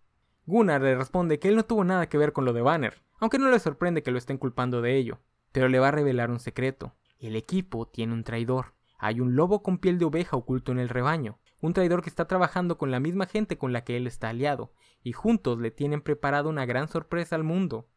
Gunnar 0.45 0.83
le 0.83 0.95
responde 0.95 1.39
que 1.39 1.49
él 1.49 1.57
no 1.57 1.65
tuvo 1.65 1.85
nada 1.85 2.07
que 2.07 2.19
ver 2.19 2.35
con 2.35 2.45
lo 2.45 2.53
de 2.53 2.61
Banner, 2.61 3.01
aunque 3.19 3.39
no 3.39 3.49
le 3.49 3.59
sorprende 3.59 4.03
que 4.03 4.11
lo 4.11 4.19
estén 4.19 4.37
culpando 4.37 4.83
de 4.83 4.99
ello, 4.99 5.21
pero 5.53 5.69
le 5.69 5.79
va 5.79 5.89
a 5.89 5.91
revelar 5.91 6.31
un 6.31 6.39
secreto. 6.39 6.97
El 7.19 7.35
equipo 7.35 7.89
tiene 7.89 8.13
un 8.13 8.25
traidor. 8.25 8.75
Hay 8.99 9.21
un 9.21 9.37
lobo 9.37 9.63
con 9.63 9.79
piel 9.79 9.99
de 9.99 10.05
oveja 10.05 10.37
oculto 10.37 10.71
en 10.71 10.81
el 10.81 10.91
rebaño, 10.91 11.39
un 11.63 11.73
traidor 11.73 12.03
que 12.03 12.11
está 12.11 12.27
trabajando 12.27 12.77
con 12.77 12.91
la 12.91 13.01
misma 13.01 13.25
gente 13.25 13.57
con 13.57 13.73
la 13.73 13.85
que 13.85 13.97
él 13.97 14.07
está 14.07 14.29
aliado, 14.29 14.75
y 15.03 15.13
juntos 15.13 15.59
le 15.61 15.71
tienen 15.71 16.03
preparado 16.03 16.51
una 16.51 16.67
gran 16.67 16.89
sorpresa 16.89 17.37
al 17.37 17.43
mundo. 17.43 17.89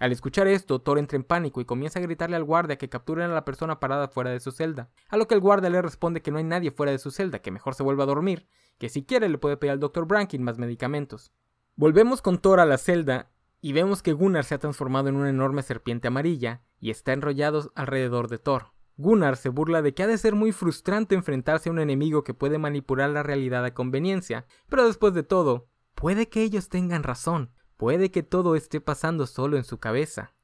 Al 0.00 0.10
escuchar 0.10 0.48
esto, 0.48 0.80
Thor 0.80 0.98
entra 0.98 1.16
en 1.16 1.22
pánico 1.22 1.60
y 1.60 1.64
comienza 1.64 2.00
a 2.00 2.02
gritarle 2.02 2.34
al 2.34 2.44
guardia 2.44 2.76
que 2.76 2.88
capturen 2.88 3.30
a 3.30 3.34
la 3.34 3.44
persona 3.44 3.78
parada 3.78 4.08
fuera 4.08 4.30
de 4.30 4.40
su 4.40 4.50
celda, 4.50 4.90
a 5.08 5.16
lo 5.16 5.28
que 5.28 5.34
el 5.34 5.40
guardia 5.40 5.70
le 5.70 5.82
responde 5.82 6.20
que 6.20 6.32
no 6.32 6.38
hay 6.38 6.44
nadie 6.44 6.72
fuera 6.72 6.90
de 6.90 6.98
su 6.98 7.12
celda, 7.12 7.38
que 7.38 7.52
mejor 7.52 7.74
se 7.74 7.84
vuelva 7.84 8.02
a 8.02 8.08
dormir, 8.08 8.48
que 8.78 8.88
si 8.88 9.04
quiere 9.04 9.28
le 9.28 9.38
puede 9.38 9.56
pedir 9.56 9.72
al 9.72 9.80
Dr. 9.80 10.06
Brankin 10.06 10.42
más 10.42 10.58
medicamentos. 10.58 11.32
Volvemos 11.76 12.22
con 12.22 12.38
Thor 12.38 12.58
a 12.58 12.66
la 12.66 12.78
celda 12.78 13.30
y 13.60 13.72
vemos 13.72 14.02
que 14.02 14.12
Gunnar 14.12 14.44
se 14.44 14.56
ha 14.56 14.58
transformado 14.58 15.08
en 15.08 15.16
una 15.16 15.30
enorme 15.30 15.62
serpiente 15.62 16.08
amarilla 16.08 16.62
y 16.80 16.90
está 16.90 17.12
enrollado 17.12 17.72
alrededor 17.76 18.28
de 18.28 18.38
Thor. 18.38 18.74
Gunnar 18.96 19.36
se 19.36 19.48
burla 19.48 19.80
de 19.80 19.94
que 19.94 20.02
ha 20.02 20.06
de 20.06 20.18
ser 20.18 20.34
muy 20.34 20.52
frustrante 20.52 21.14
enfrentarse 21.14 21.68
a 21.68 21.72
un 21.72 21.80
enemigo 21.80 22.24
que 22.24 22.34
puede 22.34 22.58
manipular 22.58 23.10
la 23.10 23.22
realidad 23.22 23.64
a 23.64 23.74
conveniencia, 23.74 24.46
pero 24.68 24.86
después 24.86 25.14
de 25.14 25.22
todo, 25.22 25.68
puede 25.94 26.28
que 26.28 26.42
ellos 26.42 26.68
tengan 26.68 27.02
razón, 27.02 27.50
puede 27.76 28.10
que 28.10 28.22
todo 28.22 28.56
esté 28.56 28.80
pasando 28.80 29.26
solo 29.26 29.56
en 29.56 29.64
su 29.64 29.78
cabeza. 29.78 30.34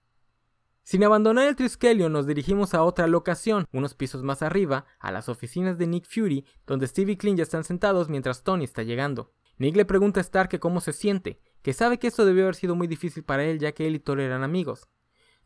Sin 0.83 1.05
abandonar 1.05 1.47
el 1.47 1.57
Triskelion 1.57 2.13
nos 2.13 2.27
dirigimos 2.27 2.75
a 2.75 2.83
otra 2.83 3.07
locación, 3.07 3.67
unos 3.73 3.95
pisos 3.95 4.23
más 4.23 4.43
arriba, 4.43 4.87
a 4.99 5.13
las 5.13 5.29
oficinas 5.29 5.79
de 5.79 5.87
Nick 5.87 6.07
Fury, 6.07 6.45
donde 6.67 6.87
Steve 6.87 7.13
y 7.13 7.17
Clint 7.17 7.39
ya 7.39 7.45
están 7.45 7.65
sentados 7.65 8.09
mientras 8.09 8.43
Tony 8.43 8.65
está 8.65 8.83
llegando. 8.83 9.33
Nick 9.59 9.77
le 9.77 9.85
pregunta 9.85 10.21
a 10.21 10.23
Stark 10.23 10.49
que 10.49 10.59
cómo 10.59 10.81
se 10.81 10.93
siente, 10.93 11.39
que 11.63 11.75
sabe 11.75 11.99
que 11.99 12.07
esto 12.07 12.25
debió 12.25 12.45
haber 12.45 12.55
sido 12.55 12.75
muy 12.75 12.87
difícil 12.87 13.23
para 13.23 13.45
él 13.45 13.59
ya 13.59 13.73
que 13.73 13.87
él 13.87 13.95
y 13.95 14.01
Thor 14.01 14.21
eran 14.21 14.43
amigos. 14.43 14.89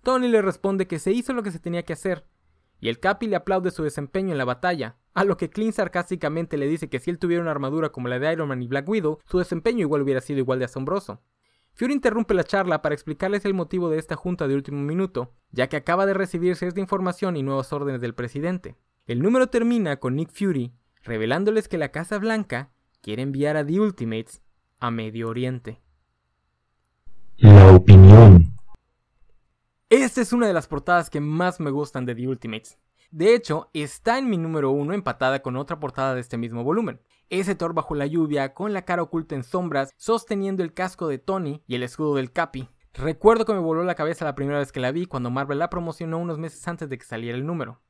Tony 0.03 0.29
le 0.29 0.41
responde 0.41 0.87
que 0.87 0.99
se 0.99 1.13
hizo 1.13 1.33
lo 1.33 1.43
que 1.43 1.51
se 1.51 1.59
tenía 1.59 1.83
que 1.83 1.95
hacer, 1.95 2.25
y 2.81 2.89
el 2.89 3.01
Capi 3.01 3.27
le 3.27 3.37
aplaude 3.37 3.71
su 3.71 3.83
desempeño 3.83 4.33
en 4.33 4.39
la 4.39 4.45
batalla, 4.45 4.97
a 5.15 5.25
lo 5.25 5.37
que 5.37 5.51
Clint 5.51 5.75
sarcásticamente 5.75 6.57
le 6.57 6.67
dice 6.67 6.89
que 6.89 7.01
si 7.01 7.11
él 7.11 7.19
tuviera 7.19 7.43
una 7.43 7.51
armadura 7.51 7.91
como 7.91 8.09
la 8.09 8.19
de 8.19 8.33
Iron 8.33 8.49
Man 8.49 8.63
y 8.63 8.67
Black 8.67 8.89
Widow, 8.89 9.19
su 9.25 9.39
desempeño 9.39 9.81
igual 9.81 10.03
hubiera 10.03 10.21
sido 10.21 10.39
igual 10.39 10.59
de 10.59 10.67
asombroso. 10.67 11.23
Fury 11.75 11.93
interrumpe 11.93 12.35
la 12.35 12.45
charla 12.45 12.83
para 12.83 12.95
explicarles 12.95 13.45
el 13.45 13.53
motivo 13.53 13.91
de 13.91 13.99
esta 13.99 14.15
junta 14.15 14.47
de 14.47 14.55
último 14.55 14.81
minuto, 14.81 15.33
ya 15.51 15.69
que 15.69 15.77
acaba 15.77 16.07
de 16.07 16.15
recibir 16.15 16.55
cierta 16.55 16.81
información 16.81 17.37
y 17.37 17.43
nuevas 17.43 17.73
órdenes 17.73 18.01
del 18.01 18.15
presidente. 18.15 18.77
El 19.07 19.21
número 19.21 19.49
termina 19.49 19.97
con 19.99 20.15
Nick 20.15 20.31
Fury 20.31 20.73
revelándoles 21.03 21.69
que 21.69 21.77
la 21.77 21.91
Casa 21.91 22.19
Blanca 22.19 22.71
quiere 23.03 23.23
enviar 23.23 23.57
a 23.57 23.67
The 23.67 23.81
Ultimates 23.81 24.41
a 24.79 24.91
Medio 24.91 25.29
Oriente. 25.29 25.83
La 27.37 27.73
opinión. 27.73 28.55
Esta 29.91 30.21
es 30.21 30.33
una 30.33 30.47
de 30.47 30.53
las 30.53 30.69
portadas 30.69 31.11
que 31.11 31.21
más 31.21 31.59
me 31.59 31.71
gustan 31.71 32.07
de 32.07 32.15
The 32.15 32.29
Ultimates. 32.29 32.79
De 33.11 33.35
hecho, 33.35 33.71
está 33.73 34.19
en 34.19 34.29
mi 34.29 34.37
número 34.37 34.71
uno 34.71 34.93
empatada 34.93 35.41
con 35.41 35.57
otra 35.57 35.79
portada 35.79 36.15
de 36.15 36.21
este 36.21 36.37
mismo 36.37 36.65
volumen. 36.65 37.01
Ese 37.31 37.55
Thor 37.55 37.75
bajo 37.75 37.95
la 37.95 38.07
lluvia, 38.07 38.55
con 38.55 38.73
la 38.73 38.85
cara 38.85 39.03
oculta 39.03 39.35
en 39.35 39.45
sombras, 39.45 39.91
sosteniendo 39.97 40.63
el 40.63 40.75
casco 40.75 41.09
de 41.09 41.19
Tony 41.19 41.63
y 41.67 41.75
el 41.75 41.83
escudo 41.83 42.17
del 42.17 42.33
Capi. 42.33 42.69
Recuerdo 42.93 43.45
que 43.45 43.53
me 43.53 43.61
voló 43.61 43.83
la 43.83 43.95
cabeza 43.95 44.25
la 44.25 44.35
primera 44.35 44.59
vez 44.59 44.73
que 44.73 44.81
la 44.81 44.93
vi 44.93 45.07
cuando 45.07 45.31
Marvel 45.31 45.59
la 45.59 45.71
promocionó 45.71 46.19
unos 46.19 46.39
meses 46.39 46.67
antes 46.69 46.89
de 46.89 46.99
que 46.99 47.05
saliera 47.05 47.37
el 47.37 47.47
número. 47.47 47.81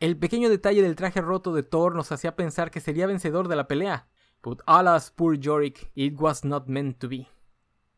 El 0.00 0.16
pequeño 0.18 0.48
detalle 0.48 0.82
del 0.82 0.96
traje 0.96 1.20
roto 1.20 1.52
de 1.52 1.62
Thor 1.62 1.94
nos 1.94 2.12
hacía 2.12 2.36
pensar 2.36 2.70
que 2.70 2.80
sería 2.80 3.06
vencedor 3.06 3.48
de 3.48 3.56
la 3.56 3.66
pelea. 3.66 4.08
But 4.42 4.60
alas, 4.66 5.10
poor 5.10 5.38
Yorick, 5.38 5.90
it 5.94 6.14
was 6.18 6.44
not 6.44 6.66
meant 6.68 6.98
to 6.98 7.08
be. 7.08 7.28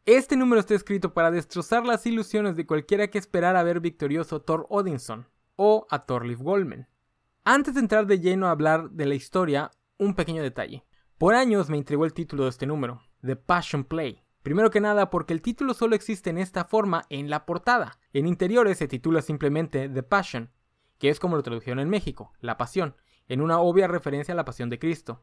Este 0.04 0.36
número 0.36 0.60
está 0.60 0.74
escrito 0.74 1.12
para 1.12 1.30
destrozar 1.30 1.84
las 1.84 2.06
ilusiones 2.06 2.54
de 2.54 2.64
cualquiera 2.64 3.08
que 3.08 3.18
esperara 3.18 3.62
ver 3.62 3.80
victorioso 3.80 4.40
Thor 4.40 4.66
Odinson 4.70 5.26
o 5.56 5.86
a 5.90 6.06
Thorleif 6.06 6.40
Goldman. 6.40 6.88
Antes 7.44 7.74
de 7.74 7.80
entrar 7.80 8.06
de 8.06 8.20
lleno 8.20 8.46
a 8.46 8.50
hablar 8.50 8.90
de 8.90 9.06
la 9.06 9.14
historia, 9.14 9.70
un 9.98 10.14
pequeño 10.14 10.42
detalle. 10.42 10.84
Por 11.18 11.34
años 11.34 11.70
me 11.70 11.78
intrigó 11.78 12.04
el 12.04 12.12
título 12.12 12.44
de 12.44 12.50
este 12.50 12.66
número, 12.66 13.00
The 13.22 13.36
Passion 13.36 13.84
Play. 13.84 14.22
Primero 14.42 14.70
que 14.70 14.80
nada 14.80 15.10
porque 15.10 15.32
el 15.32 15.42
título 15.42 15.74
solo 15.74 15.96
existe 15.96 16.30
en 16.30 16.38
esta 16.38 16.64
forma 16.64 17.04
en 17.08 17.30
la 17.30 17.46
portada. 17.46 17.98
En 18.12 18.26
interiores 18.26 18.78
se 18.78 18.86
titula 18.86 19.22
simplemente 19.22 19.88
The 19.88 20.02
Passion, 20.02 20.50
que 20.98 21.08
es 21.08 21.18
como 21.18 21.36
lo 21.36 21.42
tradujeron 21.42 21.80
en 21.80 21.88
México, 21.88 22.32
La 22.40 22.56
Pasión, 22.56 22.94
en 23.28 23.40
una 23.40 23.58
obvia 23.58 23.88
referencia 23.88 24.32
a 24.32 24.36
la 24.36 24.44
Pasión 24.44 24.70
de 24.70 24.78
Cristo. 24.78 25.22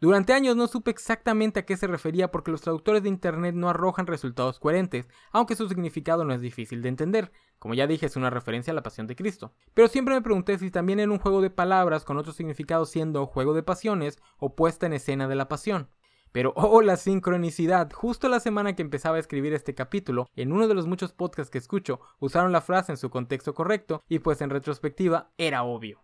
Durante 0.00 0.32
años 0.32 0.56
no 0.56 0.66
supe 0.66 0.90
exactamente 0.90 1.60
a 1.60 1.64
qué 1.64 1.76
se 1.76 1.86
refería 1.86 2.30
porque 2.30 2.50
los 2.50 2.60
traductores 2.60 3.02
de 3.02 3.08
Internet 3.08 3.54
no 3.54 3.68
arrojan 3.68 4.06
resultados 4.06 4.58
coherentes, 4.58 5.08
aunque 5.30 5.56
su 5.56 5.68
significado 5.68 6.24
no 6.24 6.34
es 6.34 6.40
difícil 6.40 6.82
de 6.82 6.88
entender. 6.88 7.32
Como 7.58 7.74
ya 7.74 7.86
dije, 7.86 8.06
es 8.06 8.16
una 8.16 8.28
referencia 8.28 8.72
a 8.72 8.74
la 8.74 8.82
pasión 8.82 9.06
de 9.06 9.16
Cristo. 9.16 9.54
Pero 9.72 9.88
siempre 9.88 10.14
me 10.14 10.22
pregunté 10.22 10.58
si 10.58 10.70
también 10.70 11.00
era 11.00 11.10
un 11.10 11.20
juego 11.20 11.40
de 11.40 11.50
palabras 11.50 12.04
con 12.04 12.18
otro 12.18 12.32
significado 12.32 12.84
siendo 12.86 13.26
juego 13.26 13.54
de 13.54 13.62
pasiones 13.62 14.18
o 14.38 14.54
puesta 14.54 14.86
en 14.86 14.92
escena 14.94 15.28
de 15.28 15.36
la 15.36 15.48
pasión. 15.48 15.88
Pero 16.32 16.52
oh 16.56 16.82
la 16.82 16.96
sincronicidad, 16.96 17.92
justo 17.92 18.28
la 18.28 18.40
semana 18.40 18.74
que 18.74 18.82
empezaba 18.82 19.16
a 19.16 19.20
escribir 19.20 19.54
este 19.54 19.74
capítulo, 19.76 20.28
en 20.34 20.52
uno 20.52 20.66
de 20.66 20.74
los 20.74 20.88
muchos 20.88 21.12
podcasts 21.12 21.50
que 21.50 21.58
escucho, 21.58 22.00
usaron 22.18 22.50
la 22.50 22.60
frase 22.60 22.90
en 22.90 22.98
su 22.98 23.08
contexto 23.08 23.54
correcto 23.54 24.02
y 24.08 24.18
pues 24.18 24.40
en 24.40 24.50
retrospectiva 24.50 25.30
era 25.38 25.62
obvio. 25.62 26.02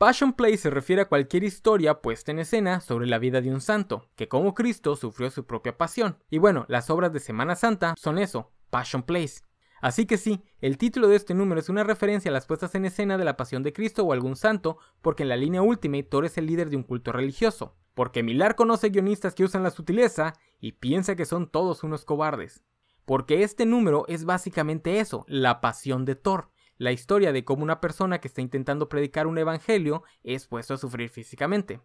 Passion 0.00 0.32
Play 0.32 0.56
se 0.56 0.70
refiere 0.70 1.02
a 1.02 1.08
cualquier 1.08 1.44
historia 1.44 2.00
puesta 2.00 2.32
en 2.32 2.38
escena 2.38 2.80
sobre 2.80 3.06
la 3.06 3.18
vida 3.18 3.42
de 3.42 3.52
un 3.52 3.60
santo, 3.60 4.08
que 4.16 4.28
como 4.28 4.54
Cristo 4.54 4.96
sufrió 4.96 5.30
su 5.30 5.44
propia 5.44 5.76
pasión. 5.76 6.16
Y 6.30 6.38
bueno, 6.38 6.64
las 6.68 6.88
obras 6.88 7.12
de 7.12 7.20
Semana 7.20 7.54
Santa 7.54 7.92
son 7.98 8.16
eso, 8.16 8.50
Passion 8.70 9.02
Plays. 9.02 9.44
Así 9.82 10.06
que 10.06 10.16
sí, 10.16 10.42
el 10.62 10.78
título 10.78 11.06
de 11.06 11.16
este 11.16 11.34
número 11.34 11.60
es 11.60 11.68
una 11.68 11.84
referencia 11.84 12.30
a 12.30 12.32
las 12.32 12.46
puestas 12.46 12.74
en 12.74 12.86
escena 12.86 13.18
de 13.18 13.26
la 13.26 13.36
pasión 13.36 13.62
de 13.62 13.74
Cristo 13.74 14.02
o 14.02 14.14
algún 14.14 14.36
santo, 14.36 14.78
porque 15.02 15.24
en 15.24 15.28
la 15.28 15.36
línea 15.36 15.60
Ultimate 15.60 16.04
Thor 16.04 16.24
es 16.24 16.38
el 16.38 16.46
líder 16.46 16.70
de 16.70 16.76
un 16.76 16.82
culto 16.84 17.12
religioso, 17.12 17.76
porque 17.92 18.22
Milar 18.22 18.54
conoce 18.54 18.88
guionistas 18.88 19.34
que 19.34 19.44
usan 19.44 19.62
la 19.62 19.70
sutileza 19.70 20.32
y 20.60 20.72
piensa 20.72 21.14
que 21.14 21.26
son 21.26 21.46
todos 21.46 21.84
unos 21.84 22.06
cobardes. 22.06 22.64
Porque 23.04 23.42
este 23.42 23.66
número 23.66 24.06
es 24.08 24.24
básicamente 24.24 24.98
eso, 24.98 25.26
la 25.28 25.60
pasión 25.60 26.06
de 26.06 26.14
Thor, 26.14 26.48
la 26.80 26.92
historia 26.92 27.30
de 27.30 27.44
cómo 27.44 27.62
una 27.62 27.78
persona 27.78 28.22
que 28.22 28.28
está 28.28 28.40
intentando 28.40 28.88
predicar 28.88 29.26
un 29.26 29.36
evangelio 29.36 30.02
es 30.24 30.46
puesto 30.46 30.72
a 30.72 30.78
sufrir 30.78 31.10
físicamente. 31.10 31.82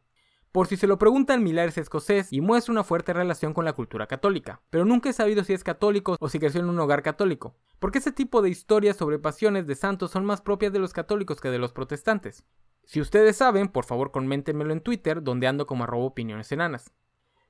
Por 0.54 0.68
si 0.68 0.78
se 0.78 0.88
lo 0.88 0.98
preguntan, 0.98 1.44
Miller 1.44 1.68
es 1.68 1.78
escocés 1.78 2.32
y 2.32 2.40
muestra 2.40 2.72
una 2.72 2.86
fuerte 2.86 3.12
relación 3.12 3.54
con 3.54 3.66
la 3.66 3.74
cultura 3.74 4.08
católica, 4.08 4.62
pero 4.70 4.86
nunca 4.86 5.10
he 5.10 5.14
sabido 5.14 5.44
si 5.44 5.52
es 5.52 5.66
católico 5.66 6.16
o 6.18 6.30
si 6.30 6.40
creció 6.40 6.62
en 6.62 6.70
un 6.70 6.80
hogar 6.80 7.04
católico, 7.04 7.58
porque 7.80 7.98
ese 7.98 8.14
tipo 8.14 8.42
de 8.42 8.50
historias 8.50 8.96
sobre 8.96 9.20
pasiones 9.20 9.68
de 9.68 9.76
santos 9.76 10.12
son 10.12 10.24
más 10.24 10.40
propias 10.40 10.72
de 10.72 10.80
los 10.80 10.94
católicos 10.94 11.42
que 11.42 11.50
de 11.50 11.60
los 11.60 11.74
protestantes. 11.74 12.46
Si 12.86 13.02
ustedes 13.02 13.36
saben, 13.36 13.68
por 13.68 13.84
favor 13.84 14.12
coméntenmelo 14.12 14.72
en 14.72 14.80
Twitter, 14.80 15.22
donde 15.22 15.48
ando 15.48 15.66
como 15.66 15.84
arroba 15.84 16.06
opiniones 16.06 16.54
enanas. 16.54 16.94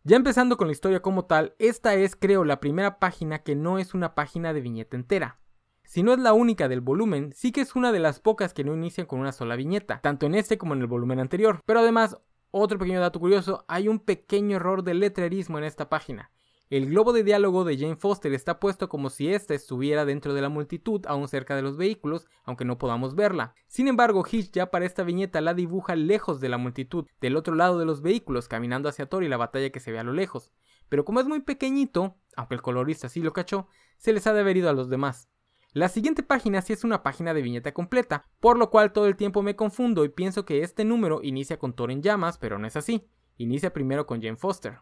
Ya 0.04 0.16
empezando 0.16 0.58
con 0.58 0.66
la 0.66 0.74
historia 0.74 1.04
como 1.04 1.26
tal, 1.26 1.54
esta 1.60 1.94
es 1.94 2.16
creo 2.16 2.44
la 2.44 2.60
primera 2.60 2.98
página 2.98 3.44
que 3.44 3.56
no 3.56 3.78
es 3.78 3.94
una 3.94 4.16
página 4.16 4.52
de 4.52 4.62
viñeta 4.62 4.98
entera. 4.98 5.38
Si 5.86 6.04
no 6.04 6.14
es 6.14 6.20
la 6.20 6.34
única 6.34 6.68
del 6.68 6.82
volumen, 6.82 7.32
sí 7.34 7.52
que 7.52 7.62
es 7.62 7.76
una 7.76 7.92
de 7.92 8.00
las 8.00 8.20
pocas 8.20 8.54
que 8.54 8.64
no 8.64 8.74
inician 8.74 9.08
con 9.08 9.20
una 9.20 9.32
sola 9.32 9.56
viñeta, 9.56 10.02
tanto 10.02 10.26
en 10.26 10.36
este 10.36 10.58
como 10.58 10.74
en 10.74 10.82
el 10.82 10.88
volumen 10.88 11.20
anterior. 11.20 11.62
Pero 11.66 11.80
además, 11.80 12.18
otro 12.52 12.80
pequeño 12.80 13.00
dato 13.00 13.20
curioso, 13.20 13.66
hay 13.68 13.88
un 13.88 14.00
pequeño 14.00 14.58
error 14.58 14.84
de 14.84 14.94
letrerismo 14.94 15.58
en 15.58 15.66
esta 15.66 15.90
página. 15.90 16.32
El 16.72 16.88
globo 16.88 17.14
de 17.14 17.24
diálogo 17.24 17.64
de 17.64 17.78
Jane 17.78 17.96
Foster 17.96 18.34
está 18.34 18.60
puesto 18.60 18.90
como 18.90 19.12
si 19.12 19.32
ésta 19.32 19.54
estuviera 19.54 20.04
dentro 20.04 20.34
de 20.34 20.42
la 20.42 20.50
multitud, 20.50 21.06
aún 21.06 21.28
cerca 21.28 21.56
de 21.56 21.62
los 21.62 21.78
vehículos, 21.78 22.26
aunque 22.44 22.66
no 22.66 22.80
podamos 22.80 23.14
verla. 23.14 23.54
Sin 23.68 23.88
embargo, 23.88 24.26
Hitch 24.30 24.52
ya 24.52 24.72
para 24.72 24.86
esta 24.86 25.04
viñeta 25.04 25.42
la 25.42 25.54
dibuja 25.54 25.96
lejos 25.96 26.40
de 26.40 26.50
la 26.50 26.58
multitud, 26.58 27.06
del 27.22 27.36
otro 27.36 27.54
lado 27.54 27.78
de 27.78 27.86
los 27.86 28.02
vehículos, 28.02 28.48
caminando 28.48 28.90
hacia 28.90 29.06
Thor 29.06 29.24
y 29.24 29.28
la 29.28 29.38
batalla 29.38 29.70
que 29.70 29.80
se 29.80 29.92
ve 29.92 30.00
a 30.00 30.04
lo 30.04 30.14
lejos. 30.14 30.52
Pero 30.90 31.06
como 31.06 31.20
es 31.20 31.28
muy 31.28 31.42
pequeñito, 31.42 32.16
aunque 32.36 32.56
el 32.56 32.64
colorista 32.64 33.10
sí 33.10 33.22
lo 33.22 33.32
cachó, 33.32 33.68
se 33.98 34.12
les 34.12 34.26
ha 34.26 34.34
de 34.34 34.40
haber 34.40 34.58
ido 34.58 34.70
a 34.70 34.74
los 34.74 34.90
demás. 34.90 35.30
La 35.76 35.90
siguiente 35.90 36.24
página 36.24 36.62
sí 36.62 36.72
es 36.72 36.86
una 36.86 37.04
página 37.04 37.34
de 37.34 37.42
viñeta 37.42 37.74
completa, 37.74 38.30
por 38.40 38.58
lo 38.58 38.70
cual 38.70 38.94
todo 38.94 39.08
el 39.08 39.18
tiempo 39.18 39.44
me 39.44 39.58
confundo 39.58 40.06
y 40.06 40.10
pienso 40.10 40.46
que 40.46 40.64
este 40.64 40.86
número 40.86 41.20
inicia 41.22 41.60
con 41.60 41.74
Thor 41.74 41.92
en 41.92 42.02
llamas, 42.02 42.38
pero 42.38 42.58
no 42.58 42.66
es 42.66 42.78
así. 42.78 43.10
Inicia 43.36 43.74
primero 43.74 44.06
con 44.06 44.22
Jane 44.22 44.38
Foster. 44.38 44.80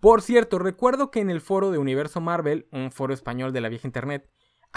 Por 0.00 0.22
cierto, 0.22 0.58
recuerdo 0.58 1.10
que 1.10 1.20
en 1.20 1.28
el 1.28 1.42
foro 1.42 1.70
de 1.70 1.76
Universo 1.76 2.22
Marvel, 2.22 2.66
un 2.72 2.92
foro 2.92 3.12
español 3.12 3.52
de 3.52 3.60
la 3.60 3.68
vieja 3.68 3.86
internet, 3.86 4.30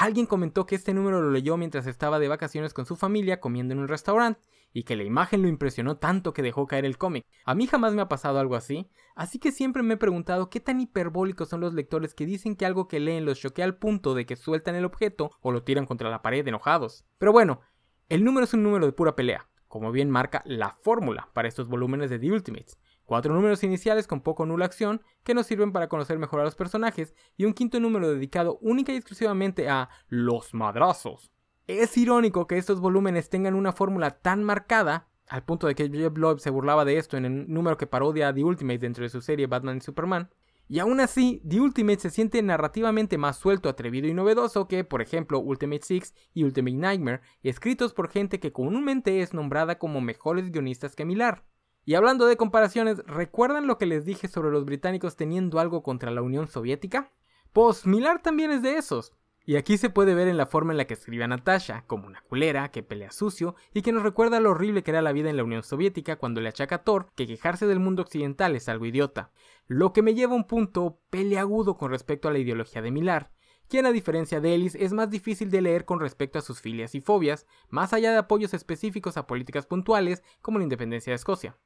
alguien 0.04 0.26
comentó 0.26 0.66
que 0.66 0.76
este 0.76 0.94
número 0.94 1.22
lo 1.22 1.30
leyó 1.30 1.58
mientras 1.58 1.86
estaba 1.86 2.20
de 2.20 2.28
vacaciones 2.28 2.74
con 2.74 2.86
su 2.86 2.96
familia 2.96 3.40
comiendo 3.40 3.74
en 3.74 3.80
un 3.80 3.88
restaurante 3.88 4.42
y 4.72 4.84
que 4.84 4.96
la 4.96 5.04
imagen 5.04 5.42
lo 5.42 5.48
impresionó 5.48 5.98
tanto 5.98 6.34
que 6.34 6.42
dejó 6.42 6.68
caer 6.68 6.86
el 6.86 6.98
cómic. 6.98 7.26
A 7.46 7.56
mí 7.56 7.68
jamás 7.68 7.94
me 7.94 8.02
ha 8.02 8.08
pasado 8.08 8.40
algo 8.40 8.56
así, 8.56 8.90
así 9.16 9.40
que 9.40 9.52
siempre 9.52 9.84
me 9.84 9.96
he 9.96 9.98
preguntado 9.98 10.50
qué 10.50 10.60
tan 10.60 10.80
hiperbólicos 10.80 11.50
son 11.50 11.60
los 11.62 11.74
lectores 11.74 12.14
que 12.14 12.26
dicen 12.26 12.56
que 12.56 12.66
algo 12.66 12.88
que 12.88 13.00
leen 13.00 13.26
los 13.26 13.40
choquea 13.40 13.66
al 13.66 13.78
punto 13.78 14.14
de 14.14 14.26
que 14.26 14.36
sueltan 14.36 14.76
el 14.76 14.86
objeto 14.86 15.32
o 15.42 15.52
lo 15.52 15.64
tiran 15.64 15.86
contra 15.86 16.10
la 16.10 16.22
pared 16.22 16.48
enojados. 16.48 17.06
Pero 17.18 17.32
bueno, 17.32 17.62
El 18.10 18.24
número 18.24 18.44
es 18.44 18.56
un 18.56 18.64
número 18.64 18.88
de 18.88 18.92
pura 18.92 19.16
pelea, 19.16 19.48
como 19.68 19.92
bien 19.92 20.10
marca 20.10 20.42
la 20.44 20.72
fórmula 20.72 21.30
para 21.34 21.48
estos 21.48 21.68
volúmenes 21.68 22.10
de 22.10 22.18
The 22.18 22.32
Ultimates. 22.32 22.80
Cuatro 23.10 23.34
números 23.34 23.64
iniciales 23.64 24.06
con 24.06 24.22
poco 24.22 24.46
nula 24.46 24.66
acción 24.66 25.02
que 25.24 25.34
nos 25.34 25.48
sirven 25.48 25.72
para 25.72 25.90
conocer 25.90 26.20
mejor 26.20 26.42
a 26.42 26.44
los 26.44 26.54
personajes 26.54 27.16
y 27.38 27.46
un 27.46 27.54
quinto 27.54 27.80
número 27.80 28.08
dedicado 28.08 28.60
única 28.62 28.94
y 28.94 28.98
exclusivamente 28.98 29.68
a 29.68 29.90
los 30.10 30.54
madrazos. 30.54 31.32
Es 31.66 31.98
irónico 31.98 32.46
que 32.46 32.60
estos 32.60 32.80
volúmenes 32.80 33.32
tengan 33.32 33.56
una 33.56 33.74
fórmula 33.74 34.20
tan 34.20 34.44
marcada 34.44 35.08
al 35.28 35.44
punto 35.44 35.66
de 35.66 35.74
que 35.74 35.90
Jeff 35.90 36.16
Loeb 36.16 36.40
se 36.40 36.52
burlaba 36.52 36.86
de 36.86 37.00
esto 37.00 37.18
en 37.18 37.26
el 37.26 37.52
número 37.52 37.78
que 37.78 37.88
parodia 37.88 38.28
a 38.28 38.34
The 38.36 38.44
Ultimate 38.44 38.78
dentro 38.78 39.04
de 39.04 39.10
su 39.10 39.22
serie 39.22 39.48
Batman 39.48 39.78
y 39.78 39.82
Superman. 39.82 40.30
Y 40.68 40.78
aún 40.78 41.00
así, 41.00 41.42
The 41.50 41.62
Ultimate 41.62 42.02
se 42.02 42.12
siente 42.12 42.44
narrativamente 42.44 43.18
más 43.18 43.38
suelto, 43.38 43.70
atrevido 43.70 44.08
y 44.08 44.14
novedoso 44.14 44.68
que, 44.68 44.84
por 44.84 45.02
ejemplo, 45.02 45.40
Ultimate 45.40 45.82
Six 45.82 46.14
y 46.36 46.44
Ultimate 46.44 46.78
Nightmare, 46.78 47.22
escritos 47.42 47.96
por 47.96 48.12
gente 48.12 48.40
que 48.40 48.52
comúnmente 48.52 49.22
es 49.22 49.34
nombrada 49.34 49.80
como 49.80 50.00
mejores 50.00 50.52
guionistas 50.52 50.96
que 50.96 51.06
Millar. 51.06 51.44
Y 51.90 51.96
hablando 51.96 52.28
de 52.28 52.38
comparaciones, 52.38 53.00
¿recuerdan 53.08 53.66
lo 53.66 53.80
que 53.80 53.88
les 53.88 54.06
dije 54.06 54.28
sobre 54.28 54.52
los 54.52 54.64
británicos 54.64 55.16
teniendo 55.16 55.60
algo 55.60 55.82
contra 55.82 56.12
la 56.12 56.22
Unión 56.22 56.48
Soviética? 56.48 57.12
Pues 57.52 57.88
Millar 57.88 58.22
también 58.22 58.52
es 58.52 58.62
de 58.62 58.78
esos. 58.78 59.14
Y 59.44 59.56
aquí 59.56 59.76
se 59.80 59.90
puede 59.90 60.14
ver 60.14 60.28
en 60.28 60.38
la 60.38 60.46
forma 60.46 60.72
en 60.72 60.78
la 60.78 60.86
que 60.86 60.94
escribe 60.94 61.24
a 61.24 61.28
Natasha, 61.28 61.86
como 61.88 62.06
una 62.06 62.22
culera, 62.22 62.70
que 62.70 62.84
pelea 62.84 63.12
sucio 63.12 63.56
y 63.74 63.82
que 63.82 63.92
nos 63.92 64.04
recuerda 64.04 64.40
lo 64.40 64.52
horrible 64.52 64.84
que 64.84 64.92
era 64.92 65.02
la 65.02 65.14
vida 65.14 65.32
en 65.32 65.38
la 65.38 65.44
Unión 65.44 65.64
Soviética 65.64 66.18
cuando 66.18 66.42
le 66.42 66.50
achaca 66.50 66.76
a 66.76 66.84
Thor 66.84 67.12
que 67.16 67.26
quejarse 67.26 67.66
del 67.66 67.80
mundo 67.80 68.04
occidental 68.04 68.56
es 68.56 68.70
algo 68.70 68.86
idiota. 68.86 69.32
Lo 69.66 69.92
que 69.92 70.04
me 70.04 70.14
lleva 70.14 70.34
a 70.34 70.36
un 70.36 70.46
punto 70.46 71.02
peleagudo 71.10 71.76
con 71.76 71.90
respecto 71.90 72.28
a 72.28 72.32
la 72.32 72.38
ideología 72.38 72.84
de 72.84 72.92
Millar, 72.92 73.32
quien 73.68 73.88
a 73.88 73.92
diferencia 73.92 74.40
de 74.40 74.54
Ellis 74.54 74.76
es 74.76 74.94
más 74.94 75.10
difícil 75.10 75.50
de 75.50 75.64
leer 75.64 75.86
con 75.86 76.00
respecto 76.00 76.38
a 76.38 76.44
sus 76.44 76.62
filias 76.62 76.94
y 76.94 77.02
fobias, 77.02 77.48
más 77.70 77.94
allá 77.94 78.12
de 78.12 78.20
apoyos 78.20 78.54
específicos 78.54 79.18
a 79.18 79.26
políticas 79.26 79.66
puntuales 79.66 80.22
como 80.44 80.60
la 80.60 80.66
independencia 80.66 81.10
de 81.10 81.16
Escocia. 81.16 81.58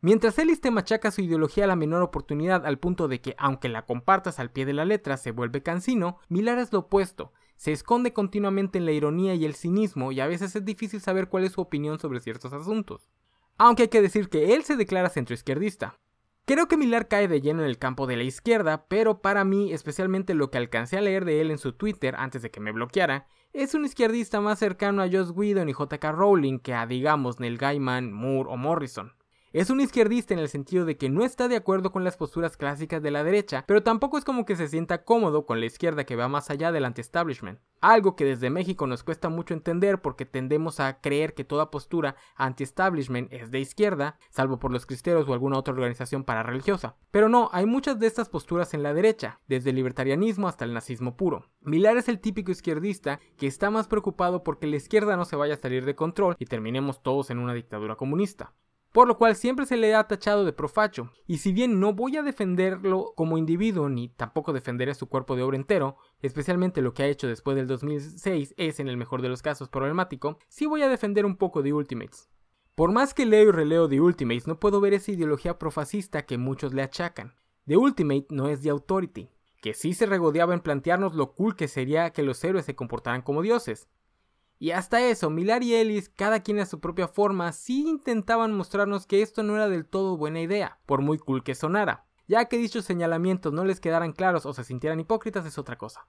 Mientras 0.00 0.38
Ellis 0.38 0.60
te 0.60 0.70
machaca 0.70 1.10
su 1.10 1.22
ideología 1.22 1.64
a 1.64 1.66
la 1.66 1.74
menor 1.74 2.02
oportunidad 2.02 2.64
al 2.64 2.78
punto 2.78 3.08
de 3.08 3.20
que, 3.20 3.34
aunque 3.36 3.68
la 3.68 3.84
compartas 3.84 4.38
al 4.38 4.52
pie 4.52 4.64
de 4.64 4.72
la 4.72 4.84
letra, 4.84 5.16
se 5.16 5.32
vuelve 5.32 5.64
cansino, 5.64 6.18
Millar 6.28 6.58
es 6.58 6.72
lo 6.72 6.80
opuesto. 6.80 7.32
Se 7.56 7.72
esconde 7.72 8.12
continuamente 8.12 8.78
en 8.78 8.86
la 8.86 8.92
ironía 8.92 9.34
y 9.34 9.44
el 9.44 9.56
cinismo 9.56 10.12
y 10.12 10.20
a 10.20 10.28
veces 10.28 10.54
es 10.54 10.64
difícil 10.64 11.00
saber 11.00 11.28
cuál 11.28 11.42
es 11.42 11.52
su 11.52 11.60
opinión 11.60 11.98
sobre 11.98 12.20
ciertos 12.20 12.52
asuntos. 12.52 13.10
Aunque 13.56 13.82
hay 13.82 13.88
que 13.88 14.00
decir 14.00 14.28
que 14.28 14.54
él 14.54 14.62
se 14.62 14.76
declara 14.76 15.10
centroizquierdista. 15.10 15.98
Creo 16.44 16.68
que 16.68 16.76
Millar 16.76 17.08
cae 17.08 17.26
de 17.26 17.40
lleno 17.40 17.62
en 17.62 17.68
el 17.68 17.76
campo 17.76 18.06
de 18.06 18.16
la 18.16 18.22
izquierda, 18.22 18.86
pero 18.86 19.20
para 19.20 19.44
mí, 19.44 19.72
especialmente 19.72 20.32
lo 20.34 20.52
que 20.52 20.58
alcancé 20.58 20.96
a 20.96 21.00
leer 21.00 21.24
de 21.24 21.40
él 21.40 21.50
en 21.50 21.58
su 21.58 21.72
Twitter 21.72 22.14
antes 22.16 22.40
de 22.42 22.52
que 22.52 22.60
me 22.60 22.70
bloqueara, 22.70 23.26
es 23.52 23.74
un 23.74 23.84
izquierdista 23.84 24.40
más 24.40 24.60
cercano 24.60 25.02
a 25.02 25.08
Joss 25.10 25.32
Whedon 25.32 25.68
y 25.68 25.72
J.K. 25.72 26.12
Rowling 26.12 26.60
que 26.60 26.72
a, 26.72 26.86
digamos, 26.86 27.40
Neil 27.40 27.58
Gaiman, 27.58 28.12
Moore 28.12 28.48
o 28.50 28.56
Morrison. 28.56 29.17
Es 29.50 29.70
un 29.70 29.80
izquierdista 29.80 30.34
en 30.34 30.40
el 30.40 30.50
sentido 30.50 30.84
de 30.84 30.98
que 30.98 31.08
no 31.08 31.24
está 31.24 31.48
de 31.48 31.56
acuerdo 31.56 31.90
con 31.90 32.04
las 32.04 32.18
posturas 32.18 32.58
clásicas 32.58 33.02
de 33.02 33.10
la 33.10 33.24
derecha, 33.24 33.64
pero 33.66 33.82
tampoco 33.82 34.18
es 34.18 34.24
como 34.24 34.44
que 34.44 34.56
se 34.56 34.68
sienta 34.68 35.04
cómodo 35.04 35.46
con 35.46 35.58
la 35.58 35.64
izquierda 35.64 36.04
que 36.04 36.16
va 36.16 36.28
más 36.28 36.50
allá 36.50 36.70
del 36.70 36.84
anti-establishment. 36.84 37.58
Algo 37.80 38.14
que 38.14 38.26
desde 38.26 38.50
México 38.50 38.86
nos 38.86 39.04
cuesta 39.04 39.30
mucho 39.30 39.54
entender 39.54 40.02
porque 40.02 40.26
tendemos 40.26 40.80
a 40.80 41.00
creer 41.00 41.32
que 41.32 41.44
toda 41.44 41.70
postura 41.70 42.16
anti-establishment 42.36 43.32
es 43.32 43.50
de 43.50 43.60
izquierda, 43.60 44.18
salvo 44.28 44.58
por 44.58 44.70
los 44.70 44.84
cristeros 44.84 45.26
o 45.26 45.32
alguna 45.32 45.56
otra 45.56 45.72
organización 45.72 46.24
parareligiosa. 46.24 46.96
Pero 47.10 47.30
no, 47.30 47.48
hay 47.50 47.64
muchas 47.64 47.98
de 47.98 48.06
estas 48.06 48.28
posturas 48.28 48.74
en 48.74 48.82
la 48.82 48.92
derecha, 48.92 49.40
desde 49.48 49.70
el 49.70 49.76
libertarianismo 49.76 50.46
hasta 50.46 50.66
el 50.66 50.74
nazismo 50.74 51.16
puro. 51.16 51.48
Milar 51.62 51.96
es 51.96 52.10
el 52.10 52.20
típico 52.20 52.50
izquierdista 52.50 53.18
que 53.38 53.46
está 53.46 53.70
más 53.70 53.88
preocupado 53.88 54.42
porque 54.42 54.66
la 54.66 54.76
izquierda 54.76 55.16
no 55.16 55.24
se 55.24 55.36
vaya 55.36 55.54
a 55.54 55.58
salir 55.58 55.86
de 55.86 55.94
control 55.94 56.36
y 56.38 56.44
terminemos 56.44 57.02
todos 57.02 57.30
en 57.30 57.38
una 57.38 57.54
dictadura 57.54 57.96
comunista 57.96 58.52
por 58.92 59.06
lo 59.06 59.18
cual 59.18 59.36
siempre 59.36 59.66
se 59.66 59.76
le 59.76 59.94
ha 59.94 60.08
tachado 60.08 60.44
de 60.44 60.52
profacho, 60.52 61.10
y 61.26 61.38
si 61.38 61.52
bien 61.52 61.80
no 61.80 61.92
voy 61.92 62.16
a 62.16 62.22
defenderlo 62.22 63.12
como 63.14 63.38
individuo 63.38 63.88
ni 63.88 64.08
tampoco 64.08 64.52
defenderé 64.52 64.94
su 64.94 65.08
cuerpo 65.08 65.36
de 65.36 65.42
obra 65.42 65.56
entero, 65.56 65.96
especialmente 66.20 66.82
lo 66.82 66.94
que 66.94 67.02
ha 67.02 67.08
hecho 67.08 67.28
después 67.28 67.56
del 67.56 67.66
2006 67.66 68.54
es 68.56 68.80
en 68.80 68.88
el 68.88 68.96
mejor 68.96 69.22
de 69.22 69.28
los 69.28 69.42
casos 69.42 69.68
problemático, 69.68 70.38
sí 70.48 70.66
voy 70.66 70.82
a 70.82 70.88
defender 70.88 71.26
un 71.26 71.36
poco 71.36 71.62
de 71.62 71.72
Ultimates. 71.72 72.30
Por 72.74 72.92
más 72.92 73.12
que 73.12 73.26
leo 73.26 73.48
y 73.48 73.52
releo 73.52 73.88
de 73.88 74.00
Ultimates, 74.00 74.46
no 74.46 74.60
puedo 74.60 74.80
ver 74.80 74.94
esa 74.94 75.10
ideología 75.10 75.58
profascista 75.58 76.26
que 76.26 76.38
muchos 76.38 76.72
le 76.72 76.82
achacan. 76.82 77.34
The 77.66 77.76
Ultimate 77.76 78.28
no 78.30 78.48
es 78.48 78.62
The 78.62 78.70
Authority, 78.70 79.30
que 79.60 79.74
sí 79.74 79.92
se 79.94 80.06
regodeaba 80.06 80.54
en 80.54 80.60
plantearnos 80.60 81.14
lo 81.14 81.34
cool 81.34 81.56
que 81.56 81.68
sería 81.68 82.10
que 82.10 82.22
los 82.22 82.42
héroes 82.44 82.64
se 82.64 82.76
comportaran 82.76 83.22
como 83.22 83.42
dioses, 83.42 83.88
y 84.58 84.72
hasta 84.72 85.00
eso, 85.00 85.30
Millar 85.30 85.62
y 85.62 85.74
Ellis, 85.74 86.08
cada 86.08 86.40
quien 86.40 86.58
a 86.58 86.66
su 86.66 86.80
propia 86.80 87.06
forma, 87.06 87.52
sí 87.52 87.86
intentaban 87.86 88.52
mostrarnos 88.52 89.06
que 89.06 89.22
esto 89.22 89.44
no 89.44 89.54
era 89.54 89.68
del 89.68 89.86
todo 89.86 90.16
buena 90.16 90.40
idea, 90.40 90.80
por 90.84 91.00
muy 91.00 91.18
cool 91.18 91.44
que 91.44 91.54
sonara. 91.54 92.06
Ya 92.26 92.46
que 92.46 92.58
dichos 92.58 92.84
señalamientos 92.84 93.52
no 93.52 93.64
les 93.64 93.80
quedaran 93.80 94.12
claros 94.12 94.46
o 94.46 94.52
se 94.52 94.64
sintieran 94.64 95.00
hipócritas 95.00 95.46
es 95.46 95.58
otra 95.58 95.78
cosa. 95.78 96.08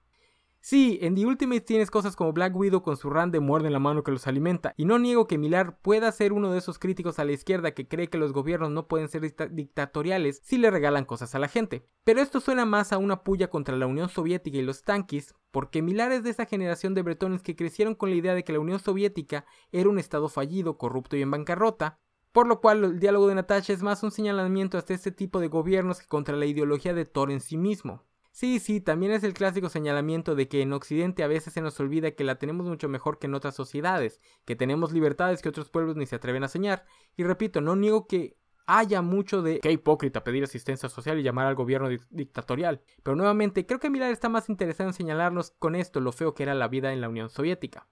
Sí, 0.62 0.98
en 1.00 1.14
The 1.14 1.24
Ultimate 1.24 1.62
tienes 1.62 1.90
cosas 1.90 2.16
como 2.16 2.34
Black 2.34 2.54
Widow 2.54 2.82
con 2.82 2.98
su 2.98 3.08
run 3.08 3.30
de 3.30 3.40
muerde 3.40 3.68
en 3.68 3.72
la 3.72 3.78
mano 3.78 4.04
que 4.04 4.12
los 4.12 4.26
alimenta, 4.26 4.74
y 4.76 4.84
no 4.84 4.98
niego 4.98 5.26
que 5.26 5.38
Millar 5.38 5.78
pueda 5.80 6.12
ser 6.12 6.34
uno 6.34 6.52
de 6.52 6.58
esos 6.58 6.78
críticos 6.78 7.18
a 7.18 7.24
la 7.24 7.32
izquierda 7.32 7.72
que 7.72 7.88
cree 7.88 8.08
que 8.08 8.18
los 8.18 8.34
gobiernos 8.34 8.70
no 8.70 8.86
pueden 8.86 9.08
ser 9.08 9.22
dictatoriales 9.52 10.42
si 10.44 10.58
le 10.58 10.70
regalan 10.70 11.06
cosas 11.06 11.34
a 11.34 11.38
la 11.38 11.48
gente. 11.48 11.86
Pero 12.04 12.20
esto 12.20 12.40
suena 12.40 12.66
más 12.66 12.92
a 12.92 12.98
una 12.98 13.24
puya 13.24 13.48
contra 13.48 13.74
la 13.74 13.86
Unión 13.86 14.10
Soviética 14.10 14.58
y 14.58 14.62
los 14.62 14.84
tanquis, 14.84 15.34
porque 15.50 15.80
Millar 15.80 16.12
es 16.12 16.24
de 16.24 16.30
esa 16.30 16.44
generación 16.44 16.94
de 16.94 17.02
bretones 17.02 17.42
que 17.42 17.56
crecieron 17.56 17.94
con 17.94 18.10
la 18.10 18.16
idea 18.16 18.34
de 18.34 18.44
que 18.44 18.52
la 18.52 18.60
Unión 18.60 18.80
Soviética 18.80 19.46
era 19.72 19.88
un 19.88 19.98
estado 19.98 20.28
fallido, 20.28 20.76
corrupto 20.76 21.16
y 21.16 21.22
en 21.22 21.30
bancarrota, 21.30 21.98
por 22.32 22.46
lo 22.46 22.60
cual 22.60 22.84
el 22.84 23.00
diálogo 23.00 23.28
de 23.28 23.34
Natasha 23.34 23.72
es 23.72 23.82
más 23.82 24.02
un 24.02 24.10
señalamiento 24.10 24.76
hasta 24.76 24.92
este 24.92 25.10
tipo 25.10 25.40
de 25.40 25.48
gobiernos 25.48 26.00
que 26.00 26.06
contra 26.06 26.36
la 26.36 26.44
ideología 26.44 26.92
de 26.92 27.06
Thor 27.06 27.30
en 27.30 27.40
sí 27.40 27.56
mismo. 27.56 28.04
Sí, 28.32 28.60
sí, 28.60 28.80
también 28.80 29.12
es 29.12 29.24
el 29.24 29.34
clásico 29.34 29.68
señalamiento 29.68 30.34
de 30.34 30.48
que 30.48 30.62
en 30.62 30.72
Occidente 30.72 31.24
a 31.24 31.28
veces 31.28 31.52
se 31.52 31.60
nos 31.60 31.78
olvida 31.80 32.12
que 32.12 32.24
la 32.24 32.36
tenemos 32.38 32.66
mucho 32.66 32.88
mejor 32.88 33.18
que 33.18 33.26
en 33.26 33.34
otras 33.34 33.54
sociedades, 33.56 34.20
que 34.44 34.56
tenemos 34.56 34.92
libertades 34.92 35.42
que 35.42 35.48
otros 35.48 35.68
pueblos 35.68 35.96
ni 35.96 36.06
se 36.06 36.16
atreven 36.16 36.44
a 36.44 36.48
soñar. 36.48 36.84
Y 37.16 37.24
repito, 37.24 37.60
no 37.60 37.74
niego 37.74 38.06
que 38.06 38.36
haya 38.66 39.02
mucho 39.02 39.42
de 39.42 39.58
que 39.58 39.72
hipócrita 39.72 40.22
pedir 40.22 40.44
asistencia 40.44 40.88
social 40.88 41.18
y 41.18 41.24
llamar 41.24 41.46
al 41.46 41.56
gobierno 41.56 41.88
dictatorial. 42.10 42.82
Pero 43.02 43.16
nuevamente, 43.16 43.66
creo 43.66 43.80
que 43.80 43.90
Millar 43.90 44.12
está 44.12 44.28
más 44.28 44.48
interesado 44.48 44.88
en 44.88 44.94
señalarnos 44.94 45.50
con 45.58 45.74
esto 45.74 46.00
lo 46.00 46.12
feo 46.12 46.34
que 46.34 46.44
era 46.44 46.54
la 46.54 46.68
vida 46.68 46.92
en 46.92 47.00
la 47.00 47.08
Unión 47.08 47.30
Soviética. 47.30 47.88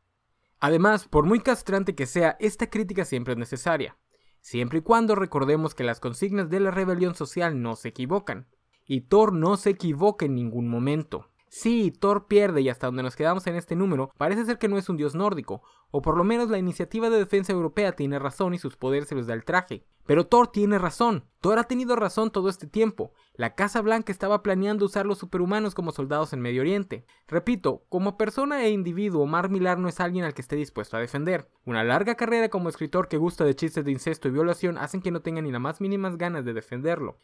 Además, 0.60 1.08
por 1.08 1.24
muy 1.24 1.40
castrante 1.40 1.96
que 1.96 2.06
sea, 2.06 2.36
esta 2.38 2.70
crítica 2.70 3.04
siempre 3.04 3.32
es 3.32 3.38
necesaria, 3.38 3.96
siempre 4.40 4.78
y 4.78 4.82
cuando 4.82 5.16
recordemos 5.16 5.74
que 5.74 5.84
las 5.84 6.00
consignas 6.00 6.48
de 6.48 6.60
la 6.60 6.70
rebelión 6.70 7.14
social 7.14 7.60
no 7.60 7.74
se 7.74 7.88
equivocan 7.88 8.46
y 8.88 9.02
Thor 9.02 9.32
no 9.32 9.56
se 9.56 9.70
equivoca 9.70 10.26
en 10.26 10.34
ningún 10.34 10.66
momento. 10.66 11.28
Sí, 11.50 11.92
Thor 11.92 12.26
pierde 12.26 12.60
y 12.60 12.68
hasta 12.68 12.88
donde 12.88 13.02
nos 13.02 13.16
quedamos 13.16 13.46
en 13.46 13.54
este 13.54 13.76
número 13.76 14.12
parece 14.18 14.44
ser 14.44 14.58
que 14.58 14.68
no 14.68 14.76
es 14.76 14.88
un 14.88 14.96
dios 14.96 15.14
nórdico, 15.14 15.62
o 15.90 16.02
por 16.02 16.16
lo 16.16 16.24
menos 16.24 16.50
la 16.50 16.58
iniciativa 16.58 17.08
de 17.08 17.18
defensa 17.18 17.52
europea 17.52 17.92
tiene 17.92 18.18
razón 18.18 18.54
y 18.54 18.58
sus 18.58 18.76
poderes 18.76 19.08
se 19.08 19.14
los 19.14 19.26
da 19.26 19.34
el 19.34 19.44
traje. 19.44 19.84
Pero 20.06 20.26
Thor 20.26 20.48
tiene 20.48 20.78
razón, 20.78 21.24
Thor 21.40 21.58
ha 21.58 21.64
tenido 21.64 21.96
razón 21.96 22.30
todo 22.30 22.48
este 22.48 22.66
tiempo. 22.66 23.12
La 23.34 23.54
Casa 23.54 23.82
Blanca 23.82 24.10
estaba 24.10 24.42
planeando 24.42 24.86
usar 24.86 25.04
los 25.04 25.18
superhumanos 25.18 25.74
como 25.74 25.92
soldados 25.92 26.32
en 26.32 26.40
Medio 26.40 26.62
Oriente. 26.62 27.04
Repito, 27.28 27.84
como 27.90 28.16
persona 28.16 28.64
e 28.64 28.70
individuo, 28.70 29.26
Mar 29.26 29.50
Millar 29.50 29.78
no 29.78 29.88
es 29.88 30.00
alguien 30.00 30.24
al 30.24 30.32
que 30.32 30.42
esté 30.42 30.56
dispuesto 30.56 30.96
a 30.96 31.00
defender. 31.00 31.48
Una 31.66 31.84
larga 31.84 32.14
carrera 32.14 32.48
como 32.48 32.70
escritor 32.70 33.08
que 33.08 33.18
gusta 33.18 33.44
de 33.44 33.54
chistes 33.54 33.84
de 33.84 33.92
incesto 33.92 34.28
y 34.28 34.32
violación 34.32 34.78
hacen 34.78 35.02
que 35.02 35.10
no 35.10 35.20
tenga 35.20 35.42
ni 35.42 35.52
las 35.52 35.60
más 35.60 35.80
mínimas 35.80 36.16
ganas 36.16 36.44
de 36.44 36.54
defenderlo. 36.54 37.18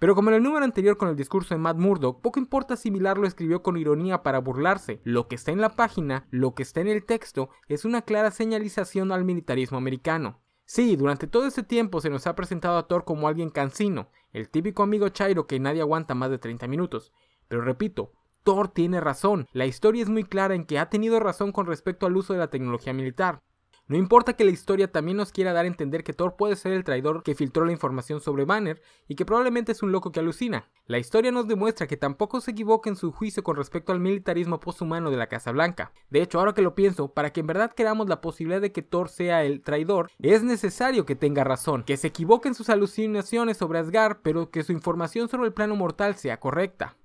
Pero 0.00 0.14
como 0.14 0.30
en 0.30 0.36
el 0.36 0.42
número 0.42 0.64
anterior 0.64 0.96
con 0.96 1.10
el 1.10 1.14
discurso 1.14 1.54
de 1.54 1.60
Matt 1.60 1.76
Murdock, 1.76 2.22
poco 2.22 2.40
importa 2.40 2.74
si 2.76 2.90
Millar 2.90 3.18
lo 3.18 3.26
escribió 3.26 3.62
con 3.62 3.76
ironía 3.76 4.22
para 4.22 4.38
burlarse. 4.40 5.02
Lo 5.04 5.28
que 5.28 5.34
está 5.34 5.52
en 5.52 5.60
la 5.60 5.76
página, 5.76 6.26
lo 6.30 6.54
que 6.54 6.62
está 6.62 6.80
en 6.80 6.88
el 6.88 7.04
texto, 7.04 7.50
es 7.68 7.84
una 7.84 8.00
clara 8.00 8.30
señalización 8.30 9.12
al 9.12 9.26
militarismo 9.26 9.76
americano. 9.76 10.40
Sí, 10.64 10.96
durante 10.96 11.26
todo 11.26 11.46
este 11.46 11.64
tiempo 11.64 12.00
se 12.00 12.08
nos 12.08 12.26
ha 12.26 12.34
presentado 12.34 12.78
a 12.78 12.88
Thor 12.88 13.04
como 13.04 13.28
alguien 13.28 13.50
cansino, 13.50 14.08
el 14.32 14.48
típico 14.48 14.82
amigo 14.82 15.10
Chairo 15.10 15.46
que 15.46 15.60
nadie 15.60 15.82
aguanta 15.82 16.14
más 16.14 16.30
de 16.30 16.38
30 16.38 16.66
minutos. 16.66 17.12
Pero 17.48 17.60
repito, 17.60 18.12
Thor 18.42 18.68
tiene 18.68 19.00
razón, 19.00 19.48
la 19.52 19.66
historia 19.66 20.02
es 20.02 20.08
muy 20.08 20.24
clara 20.24 20.54
en 20.54 20.64
que 20.64 20.78
ha 20.78 20.88
tenido 20.88 21.20
razón 21.20 21.52
con 21.52 21.66
respecto 21.66 22.06
al 22.06 22.16
uso 22.16 22.32
de 22.32 22.38
la 22.38 22.48
tecnología 22.48 22.94
militar. 22.94 23.42
No 23.90 23.96
importa 23.96 24.34
que 24.34 24.44
la 24.44 24.52
historia 24.52 24.92
también 24.92 25.16
nos 25.16 25.32
quiera 25.32 25.52
dar 25.52 25.64
a 25.64 25.68
entender 25.68 26.04
que 26.04 26.12
Thor 26.12 26.36
puede 26.36 26.54
ser 26.54 26.70
el 26.74 26.84
traidor 26.84 27.24
que 27.24 27.34
filtró 27.34 27.64
la 27.64 27.72
información 27.72 28.20
sobre 28.20 28.44
Banner 28.44 28.80
y 29.08 29.16
que 29.16 29.24
probablemente 29.24 29.72
es 29.72 29.82
un 29.82 29.90
loco 29.90 30.12
que 30.12 30.20
alucina. 30.20 30.68
La 30.86 31.00
historia 31.00 31.32
nos 31.32 31.48
demuestra 31.48 31.88
que 31.88 31.96
tampoco 31.96 32.40
se 32.40 32.52
equivoca 32.52 32.88
en 32.88 32.94
su 32.94 33.10
juicio 33.10 33.42
con 33.42 33.56
respecto 33.56 33.90
al 33.90 33.98
militarismo 33.98 34.60
posthumano 34.60 35.10
de 35.10 35.16
la 35.16 35.26
Casa 35.26 35.50
Blanca. 35.50 35.90
De 36.08 36.22
hecho, 36.22 36.38
ahora 36.38 36.54
que 36.54 36.62
lo 36.62 36.76
pienso, 36.76 37.12
para 37.12 37.32
que 37.32 37.40
en 37.40 37.48
verdad 37.48 37.72
queramos 37.72 38.08
la 38.08 38.20
posibilidad 38.20 38.60
de 38.60 38.70
que 38.70 38.82
Thor 38.82 39.08
sea 39.08 39.42
el 39.42 39.60
traidor, 39.60 40.12
es 40.20 40.44
necesario 40.44 41.04
que 41.04 41.16
tenga 41.16 41.42
razón, 41.42 41.82
que 41.82 41.96
se 41.96 42.06
equivoque 42.06 42.46
en 42.46 42.54
sus 42.54 42.70
alucinaciones 42.70 43.56
sobre 43.56 43.80
Asgard, 43.80 44.18
pero 44.22 44.52
que 44.52 44.62
su 44.62 44.70
información 44.70 45.28
sobre 45.28 45.48
el 45.48 45.52
plano 45.52 45.74
mortal 45.74 46.14
sea 46.14 46.38
correcta. 46.38 46.96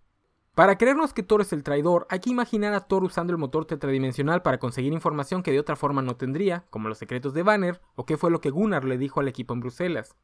Para 0.56 0.78
creernos 0.78 1.12
que 1.12 1.22
Thor 1.22 1.42
es 1.42 1.52
el 1.52 1.64
traidor, 1.64 2.08
hay 2.10 2.22
que 2.22 2.30
imaginar 2.30 2.74
a 2.74 2.88
Thor 2.88 3.04
usando 3.04 3.34
el 3.34 3.38
motor 3.38 3.66
tetradimensional 3.66 4.42
para 4.42 4.58
conseguir 4.58 4.94
información 4.94 5.44
que 5.44 5.52
de 5.52 5.60
otra 5.60 5.76
forma 5.76 6.02
no 6.02 6.16
tendría, 6.16 6.64
como 6.70 6.88
los 6.88 6.98
secretos 6.98 7.34
de 7.34 7.44
Banner, 7.44 7.82
o 7.96 8.06
qué 8.06 8.16
fue 8.16 8.32
lo 8.32 8.40
que 8.40 8.52
Gunnar 8.52 8.86
le 8.86 8.98
dijo 8.98 9.20
al 9.20 9.28
equipo 9.28 9.54
en 9.54 9.60
Bruselas. 9.60 10.16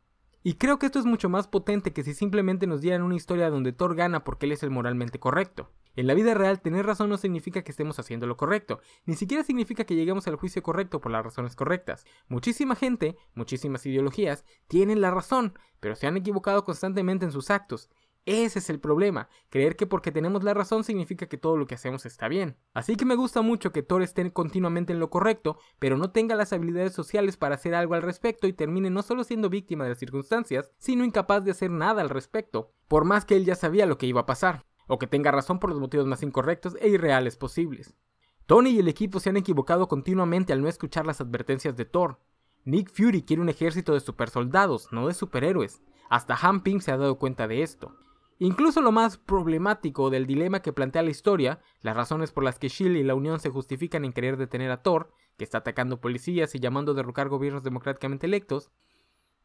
Y 0.41 0.53
creo 0.53 0.79
que 0.79 0.85
esto 0.85 0.99
es 0.99 1.05
mucho 1.05 1.27
más 1.27 1.49
potente 1.49 1.91
que 1.91 2.03
si 2.03 2.13
simplemente 2.13 2.65
nos 2.65 2.79
dieran 2.79 3.03
una 3.03 3.15
historia 3.15 3.49
donde 3.49 3.73
Thor 3.73 3.93
gana 3.93 4.23
porque 4.23 4.45
él 4.45 4.53
es 4.53 4.63
el 4.63 4.71
moralmente 4.71 5.19
correcto. 5.19 5.69
En 5.97 6.07
la 6.07 6.13
vida 6.13 6.33
real, 6.33 6.61
tener 6.61 6.85
razón 6.85 7.09
no 7.09 7.17
significa 7.17 7.63
que 7.63 7.71
estemos 7.71 7.99
haciendo 7.99 8.25
lo 8.25 8.37
correcto, 8.37 8.79
ni 9.05 9.15
siquiera 9.15 9.43
significa 9.43 9.83
que 9.83 9.95
lleguemos 9.95 10.27
al 10.27 10.37
juicio 10.37 10.63
correcto 10.63 11.01
por 11.01 11.11
las 11.11 11.25
razones 11.25 11.57
correctas. 11.57 12.05
Muchísima 12.29 12.75
gente, 12.75 13.17
muchísimas 13.35 13.85
ideologías, 13.85 14.45
tienen 14.67 15.01
la 15.01 15.11
razón, 15.11 15.59
pero 15.81 15.95
se 15.95 16.07
han 16.07 16.15
equivocado 16.15 16.63
constantemente 16.63 17.25
en 17.25 17.33
sus 17.33 17.51
actos, 17.51 17.89
ese 18.25 18.59
es 18.59 18.69
el 18.69 18.79
problema, 18.79 19.29
creer 19.49 19.75
que 19.75 19.87
porque 19.87 20.11
tenemos 20.11 20.43
la 20.43 20.53
razón 20.53 20.83
significa 20.83 21.25
que 21.25 21.37
todo 21.37 21.57
lo 21.57 21.65
que 21.65 21.75
hacemos 21.75 22.05
está 22.05 22.27
bien. 22.27 22.55
Así 22.73 22.95
que 22.95 23.05
me 23.05 23.15
gusta 23.15 23.41
mucho 23.41 23.71
que 23.71 23.81
Thor 23.81 24.03
esté 24.03 24.31
continuamente 24.31 24.93
en 24.93 24.99
lo 24.99 25.09
correcto, 25.09 25.57
pero 25.79 25.97
no 25.97 26.11
tenga 26.11 26.35
las 26.35 26.53
habilidades 26.53 26.93
sociales 26.93 27.35
para 27.35 27.55
hacer 27.55 27.73
algo 27.73 27.95
al 27.95 28.03
respecto 28.03 28.45
y 28.47 28.53
termine 28.53 28.91
no 28.91 29.01
solo 29.01 29.23
siendo 29.23 29.49
víctima 29.49 29.85
de 29.85 29.91
las 29.91 29.99
circunstancias, 29.99 30.71
sino 30.77 31.03
incapaz 31.03 31.43
de 31.43 31.51
hacer 31.51 31.71
nada 31.71 32.01
al 32.01 32.09
respecto, 32.09 32.71
por 32.87 33.05
más 33.05 33.25
que 33.25 33.35
él 33.35 33.45
ya 33.45 33.55
sabía 33.55 33.87
lo 33.87 33.97
que 33.97 34.05
iba 34.05 34.21
a 34.21 34.25
pasar, 34.27 34.65
o 34.87 34.99
que 34.99 35.07
tenga 35.07 35.31
razón 35.31 35.59
por 35.59 35.71
los 35.71 35.79
motivos 35.79 36.05
más 36.05 36.21
incorrectos 36.21 36.77
e 36.79 36.89
irreales 36.89 37.37
posibles. 37.37 37.95
Tony 38.45 38.71
y 38.71 38.79
el 38.79 38.87
equipo 38.87 39.19
se 39.19 39.29
han 39.29 39.37
equivocado 39.37 39.87
continuamente 39.87 40.53
al 40.53 40.61
no 40.61 40.67
escuchar 40.67 41.07
las 41.07 41.21
advertencias 41.21 41.75
de 41.75 41.85
Thor. 41.85 42.19
Nick 42.65 42.91
Fury 42.91 43.23
quiere 43.23 43.41
un 43.41 43.49
ejército 43.49 43.93
de 43.93 43.99
supersoldados, 43.99 44.91
no 44.91 45.07
de 45.07 45.13
superhéroes. 45.13 45.81
Hasta 46.09 46.35
Han 46.35 46.61
Ping 46.61 46.81
se 46.81 46.91
ha 46.91 46.97
dado 46.97 47.17
cuenta 47.17 47.47
de 47.47 47.63
esto. 47.63 47.95
Incluso 48.43 48.81
lo 48.81 48.91
más 48.91 49.19
problemático 49.19 50.09
del 50.09 50.25
dilema 50.25 50.63
que 50.63 50.73
plantea 50.73 51.03
la 51.03 51.11
historia, 51.11 51.59
las 51.81 51.95
razones 51.95 52.31
por 52.31 52.43
las 52.43 52.57
que 52.57 52.69
Shield 52.69 52.97
y 52.97 53.03
la 53.03 53.13
Unión 53.13 53.39
se 53.39 53.51
justifican 53.51 54.03
en 54.03 54.13
querer 54.13 54.35
detener 54.35 54.71
a 54.71 54.81
Thor, 54.81 55.13
que 55.37 55.43
está 55.43 55.59
atacando 55.59 56.01
policías 56.01 56.55
y 56.55 56.59
llamando 56.59 56.93
a 56.93 56.95
derrocar 56.95 57.29
gobiernos 57.29 57.61
democráticamente 57.61 58.25
electos, 58.25 58.71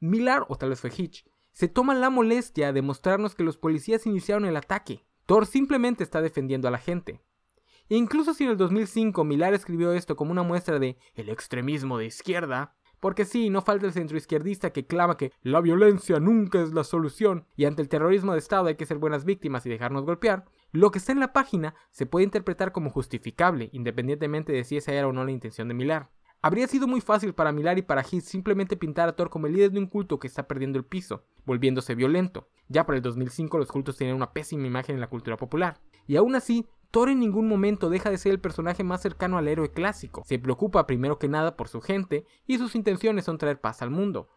Millar, 0.00 0.46
o 0.48 0.56
tal 0.56 0.70
vez 0.70 0.80
fue 0.80 0.90
Hitch, 0.96 1.26
se 1.52 1.68
toma 1.68 1.92
la 1.94 2.08
molestia 2.08 2.72
de 2.72 2.80
mostrarnos 2.80 3.34
que 3.34 3.42
los 3.42 3.58
policías 3.58 4.06
iniciaron 4.06 4.46
el 4.46 4.56
ataque. 4.56 5.04
Thor 5.26 5.44
simplemente 5.44 6.02
está 6.02 6.22
defendiendo 6.22 6.66
a 6.66 6.70
la 6.70 6.78
gente. 6.78 7.20
incluso 7.90 8.32
si 8.32 8.44
en 8.44 8.50
el 8.52 8.56
2005 8.56 9.24
Millar 9.24 9.52
escribió 9.52 9.92
esto 9.92 10.16
como 10.16 10.32
una 10.32 10.42
muestra 10.42 10.78
de 10.78 10.96
el 11.16 11.28
extremismo 11.28 11.98
de 11.98 12.06
izquierda, 12.06 12.75
porque 13.00 13.24
sí, 13.24 13.50
no 13.50 13.62
falta 13.62 13.86
el 13.86 13.92
centroizquierdista 13.92 14.70
que 14.70 14.86
clama 14.86 15.16
que 15.16 15.32
la 15.42 15.60
violencia 15.60 16.18
nunca 16.20 16.60
es 16.60 16.72
la 16.72 16.84
solución 16.84 17.46
y 17.56 17.64
ante 17.64 17.82
el 17.82 17.88
terrorismo 17.88 18.32
de 18.32 18.38
Estado 18.38 18.66
hay 18.66 18.76
que 18.76 18.86
ser 18.86 18.98
buenas 18.98 19.24
víctimas 19.24 19.66
y 19.66 19.70
dejarnos 19.70 20.04
golpear. 20.04 20.44
Lo 20.72 20.90
que 20.90 20.98
está 20.98 21.12
en 21.12 21.20
la 21.20 21.32
página 21.32 21.74
se 21.90 22.06
puede 22.06 22.24
interpretar 22.24 22.72
como 22.72 22.90
justificable, 22.90 23.70
independientemente 23.72 24.52
de 24.52 24.64
si 24.64 24.76
esa 24.76 24.92
era 24.92 25.08
o 25.08 25.12
no 25.12 25.24
la 25.24 25.30
intención 25.30 25.68
de 25.68 25.74
Milar. 25.74 26.10
Habría 26.42 26.68
sido 26.68 26.86
muy 26.86 27.00
fácil 27.00 27.34
para 27.34 27.50
Milar 27.50 27.78
y 27.78 27.82
para 27.82 28.02
Heath 28.02 28.22
simplemente 28.22 28.76
pintar 28.76 29.08
a 29.08 29.16
Thor 29.16 29.30
como 29.30 29.46
el 29.46 29.54
líder 29.54 29.72
de 29.72 29.78
un 29.78 29.86
culto 29.86 30.18
que 30.18 30.26
está 30.28 30.46
perdiendo 30.46 30.78
el 30.78 30.84
piso, 30.84 31.24
volviéndose 31.44 31.94
violento. 31.94 32.48
Ya 32.68 32.84
para 32.84 32.98
el 32.98 33.02
2005 33.02 33.58
los 33.58 33.72
cultos 33.72 33.96
tenían 33.96 34.16
una 34.16 34.32
pésima 34.32 34.66
imagen 34.66 34.96
en 34.96 35.00
la 35.00 35.08
cultura 35.08 35.36
popular. 35.36 35.80
Y 36.06 36.16
aún 36.16 36.36
así, 36.36 36.66
Thor 36.90 37.08
en 37.08 37.20
ningún 37.20 37.48
momento 37.48 37.90
deja 37.90 38.10
de 38.10 38.18
ser 38.18 38.32
el 38.32 38.40
personaje 38.40 38.84
más 38.84 39.02
cercano 39.02 39.38
al 39.38 39.48
héroe 39.48 39.70
clásico. 39.70 40.22
Se 40.24 40.38
preocupa 40.38 40.86
primero 40.86 41.18
que 41.18 41.28
nada 41.28 41.56
por 41.56 41.68
su 41.68 41.80
gente 41.80 42.24
y 42.46 42.58
sus 42.58 42.74
intenciones 42.74 43.24
son 43.24 43.38
traer 43.38 43.60
paz 43.60 43.82
al 43.82 43.90
mundo. 43.90 44.28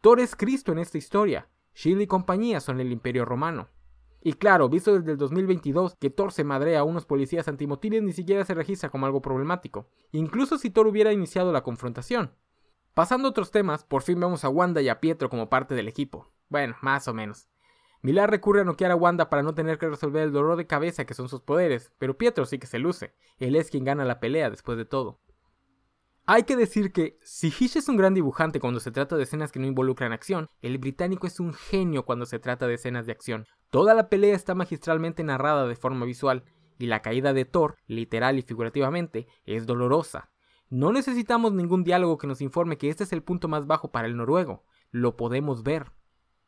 Thor 0.00 0.20
es 0.20 0.36
Cristo 0.36 0.72
en 0.72 0.78
esta 0.78 0.98
historia. 0.98 1.48
Shield 1.74 2.02
y 2.02 2.06
compañía 2.06 2.60
son 2.60 2.80
el 2.80 2.92
imperio 2.92 3.24
romano. 3.24 3.68
Y 4.26 4.32
claro, 4.34 4.68
visto 4.68 4.98
desde 4.98 5.12
el 5.12 5.18
2022 5.18 5.96
que 6.00 6.08
Thor 6.08 6.32
se 6.32 6.44
madrea 6.44 6.80
a 6.80 6.84
unos 6.84 7.04
policías 7.04 7.46
antimotines 7.46 8.02
ni 8.02 8.12
siquiera 8.12 8.44
se 8.44 8.54
registra 8.54 8.88
como 8.88 9.04
algo 9.04 9.20
problemático, 9.20 9.86
incluso 10.12 10.56
si 10.56 10.70
Thor 10.70 10.86
hubiera 10.86 11.12
iniciado 11.12 11.52
la 11.52 11.62
confrontación. 11.62 12.32
Pasando 12.94 13.28
a 13.28 13.30
otros 13.32 13.50
temas, 13.50 13.84
por 13.84 14.02
fin 14.02 14.18
vemos 14.18 14.44
a 14.44 14.48
Wanda 14.48 14.80
y 14.80 14.88
a 14.88 15.00
Pietro 15.00 15.28
como 15.28 15.50
parte 15.50 15.74
del 15.74 15.88
equipo. 15.88 16.32
Bueno, 16.48 16.76
más 16.80 17.06
o 17.06 17.12
menos. 17.12 17.48
Milar 18.04 18.30
recurre 18.30 18.60
a 18.60 18.64
noquear 18.64 18.90
a 18.90 18.96
Wanda 18.96 19.30
para 19.30 19.42
no 19.42 19.54
tener 19.54 19.78
que 19.78 19.88
resolver 19.88 20.24
el 20.24 20.30
dolor 20.30 20.58
de 20.58 20.66
cabeza 20.66 21.06
que 21.06 21.14
son 21.14 21.30
sus 21.30 21.40
poderes, 21.40 21.90
pero 21.96 22.18
Pietro 22.18 22.44
sí 22.44 22.58
que 22.58 22.66
se 22.66 22.78
luce. 22.78 23.14
Él 23.38 23.56
es 23.56 23.70
quien 23.70 23.82
gana 23.82 24.04
la 24.04 24.20
pelea 24.20 24.50
después 24.50 24.76
de 24.76 24.84
todo. 24.84 25.22
Hay 26.26 26.42
que 26.42 26.54
decir 26.54 26.92
que, 26.92 27.18
si 27.22 27.46
Hish 27.46 27.78
es 27.78 27.88
un 27.88 27.96
gran 27.96 28.12
dibujante 28.12 28.60
cuando 28.60 28.78
se 28.78 28.90
trata 28.90 29.16
de 29.16 29.22
escenas 29.22 29.52
que 29.52 29.58
no 29.58 29.66
involucran 29.66 30.12
acción, 30.12 30.50
el 30.60 30.76
británico 30.76 31.26
es 31.26 31.40
un 31.40 31.54
genio 31.54 32.04
cuando 32.04 32.26
se 32.26 32.38
trata 32.38 32.66
de 32.66 32.74
escenas 32.74 33.06
de 33.06 33.12
acción. 33.12 33.46
Toda 33.70 33.94
la 33.94 34.10
pelea 34.10 34.36
está 34.36 34.54
magistralmente 34.54 35.24
narrada 35.24 35.66
de 35.66 35.74
forma 35.74 36.04
visual, 36.04 36.44
y 36.78 36.88
la 36.88 37.00
caída 37.00 37.32
de 37.32 37.46
Thor, 37.46 37.76
literal 37.86 38.38
y 38.38 38.42
figurativamente, 38.42 39.28
es 39.46 39.64
dolorosa. 39.64 40.30
No 40.68 40.92
necesitamos 40.92 41.54
ningún 41.54 41.84
diálogo 41.84 42.18
que 42.18 42.26
nos 42.26 42.42
informe 42.42 42.76
que 42.76 42.90
este 42.90 43.04
es 43.04 43.14
el 43.14 43.22
punto 43.22 43.48
más 43.48 43.66
bajo 43.66 43.92
para 43.92 44.08
el 44.08 44.18
noruego. 44.18 44.62
Lo 44.90 45.16
podemos 45.16 45.62
ver. 45.62 45.86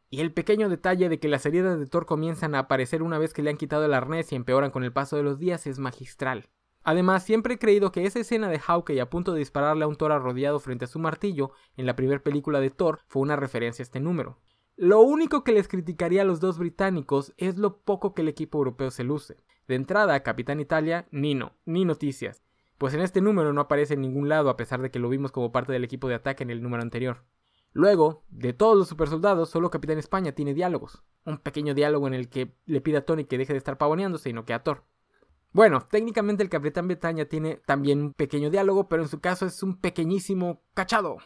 Y 0.08 0.20
el 0.20 0.32
pequeño 0.32 0.68
detalle 0.68 1.08
de 1.08 1.18
que 1.18 1.28
las 1.28 1.44
heridas 1.46 1.78
de 1.78 1.86
Thor 1.86 2.06
comienzan 2.06 2.54
a 2.54 2.60
aparecer 2.60 3.02
una 3.02 3.18
vez 3.18 3.34
que 3.34 3.42
le 3.42 3.50
han 3.50 3.56
quitado 3.56 3.84
el 3.84 3.94
arnés 3.94 4.30
y 4.32 4.36
empeoran 4.36 4.70
con 4.70 4.84
el 4.84 4.92
paso 4.92 5.16
de 5.16 5.22
los 5.22 5.38
días 5.38 5.66
es 5.66 5.78
magistral. 5.78 6.48
Además, 6.84 7.24
siempre 7.24 7.54
he 7.54 7.58
creído 7.58 7.90
que 7.90 8.06
esa 8.06 8.20
escena 8.20 8.48
de 8.48 8.60
Hawkeye 8.60 9.00
a 9.00 9.10
punto 9.10 9.32
de 9.32 9.40
dispararle 9.40 9.82
a 9.82 9.88
un 9.88 9.96
Thor 9.96 10.12
arrodillado 10.12 10.60
frente 10.60 10.84
a 10.84 10.88
su 10.88 11.00
martillo 11.00 11.50
en 11.76 11.84
la 11.84 11.96
primera 11.96 12.22
película 12.22 12.60
de 12.60 12.70
Thor 12.70 13.00
fue 13.08 13.22
una 13.22 13.34
referencia 13.34 13.82
a 13.82 13.86
este 13.86 13.98
número. 13.98 14.38
Lo 14.76 15.00
único 15.00 15.42
que 15.42 15.52
les 15.52 15.66
criticaría 15.66 16.22
a 16.22 16.24
los 16.24 16.38
dos 16.38 16.58
británicos 16.58 17.32
es 17.38 17.56
lo 17.56 17.78
poco 17.78 18.14
que 18.14 18.22
el 18.22 18.28
equipo 18.28 18.58
europeo 18.58 18.92
se 18.92 19.02
luce. 19.02 19.38
De 19.66 19.74
entrada, 19.74 20.22
Capitán 20.22 20.60
Italia, 20.60 21.08
Nino, 21.10 21.54
ni 21.64 21.84
noticias, 21.84 22.44
pues 22.78 22.94
en 22.94 23.00
este 23.00 23.20
número 23.20 23.52
no 23.52 23.62
aparece 23.62 23.94
en 23.94 24.02
ningún 24.02 24.28
lado 24.28 24.50
a 24.50 24.56
pesar 24.56 24.80
de 24.80 24.90
que 24.90 24.98
lo 24.98 25.08
vimos 25.08 25.32
como 25.32 25.50
parte 25.50 25.72
del 25.72 25.82
equipo 25.82 26.08
de 26.08 26.14
ataque 26.14 26.44
en 26.44 26.50
el 26.50 26.62
número 26.62 26.82
anterior. 26.82 27.24
Luego, 27.76 28.24
de 28.30 28.54
todos 28.54 28.74
los 28.74 28.88
supersoldados, 28.88 29.50
solo 29.50 29.68
Capitán 29.68 29.98
España 29.98 30.32
tiene 30.32 30.54
diálogos. 30.54 31.02
Un 31.26 31.36
pequeño 31.36 31.74
diálogo 31.74 32.06
en 32.06 32.14
el 32.14 32.30
que 32.30 32.56
le 32.64 32.80
pide 32.80 32.96
a 32.96 33.04
Tony 33.04 33.26
que 33.26 33.36
deje 33.36 33.52
de 33.52 33.58
estar 33.58 33.76
pavoneándose 33.76 34.30
y 34.30 34.32
no 34.32 34.46
que 34.46 34.54
a 34.54 34.62
Thor. 34.62 34.84
Bueno, 35.52 35.82
técnicamente 35.82 36.42
el 36.42 36.48
Capitán 36.48 36.88
Bretaña 36.88 37.26
tiene 37.26 37.60
también 37.66 38.00
un 38.00 38.12
pequeño 38.14 38.48
diálogo, 38.48 38.88
pero 38.88 39.02
en 39.02 39.10
su 39.10 39.20
caso 39.20 39.44
es 39.44 39.62
un 39.62 39.76
pequeñísimo 39.76 40.62
cachado. 40.72 41.18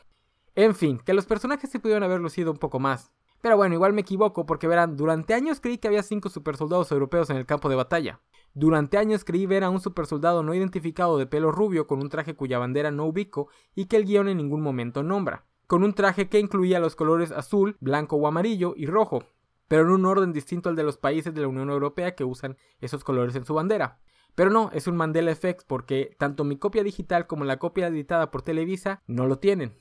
En 0.57 0.75
fin, 0.75 0.99
que 0.99 1.15
los 1.15 1.25
personajes 1.25 1.71
se 1.71 1.79
pudieron 1.79 2.03
haber 2.03 2.19
lucido 2.19 2.51
un 2.51 2.59
poco 2.59 2.81
más. 2.81 3.13
Pero 3.41 3.57
bueno, 3.57 3.77
igual 3.77 3.93
me 3.93 4.01
equivoco 4.01 4.45
porque 4.45 4.67
verán, 4.67 4.97
durante 4.97 5.35
años 5.35 5.61
creí 5.61 5.79
que 5.79 5.87
había 5.87 6.03
cinco 6.03 6.31
supersoldados 6.31 6.91
europeos 6.91 7.31
en 7.31 7.37
el 7.37 7.47
campo 7.47 7.69
de 7.69 7.77
batalla. 7.77 8.23
Durante 8.55 8.99
años 8.99 9.25
creí 9.25 9.47
ver 9.47 9.63
a 9.63 9.71
un 9.71 9.79
supersoldado 9.79 10.43
no 10.43 10.53
identificado 10.53 11.17
de 11.17 11.27
pelo 11.27 11.53
rubio 11.53 11.87
con 11.87 12.01
un 12.01 12.09
traje 12.09 12.35
cuya 12.35 12.59
bandera 12.59 12.91
no 12.91 13.07
ubico 13.07 13.47
y 13.77 13.85
que 13.87 13.95
el 13.95 14.05
guion 14.05 14.27
en 14.27 14.39
ningún 14.39 14.63
momento 14.63 15.05
nombra 15.05 15.47
con 15.71 15.85
un 15.85 15.93
traje 15.93 16.29
que 16.29 16.41
incluía 16.41 16.81
los 16.81 16.97
colores 16.97 17.31
azul, 17.31 17.77
blanco 17.79 18.17
o 18.17 18.27
amarillo 18.27 18.75
y 18.77 18.87
rojo, 18.87 19.23
pero 19.69 19.83
en 19.83 19.91
un 19.91 20.05
orden 20.05 20.33
distinto 20.33 20.69
al 20.69 20.75
de 20.75 20.83
los 20.83 20.99
países 20.99 21.33
de 21.33 21.43
la 21.43 21.47
Unión 21.47 21.71
Europea 21.71 22.17
que 22.17 22.25
usan 22.25 22.57
esos 22.81 23.05
colores 23.05 23.37
en 23.37 23.45
su 23.45 23.55
bandera. 23.55 24.01
Pero 24.35 24.51
no, 24.51 24.73
es 24.73 24.89
un 24.89 24.97
Mandela 24.97 25.31
Effect 25.31 25.63
porque 25.69 26.17
tanto 26.19 26.43
mi 26.43 26.57
copia 26.57 26.83
digital 26.83 27.29
como 27.29 27.45
la 27.45 27.61
copia 27.61 27.87
editada 27.87 28.33
por 28.33 28.43
Televisa 28.43 29.05
no 29.07 29.29
lo 29.29 29.39
tienen. 29.39 29.79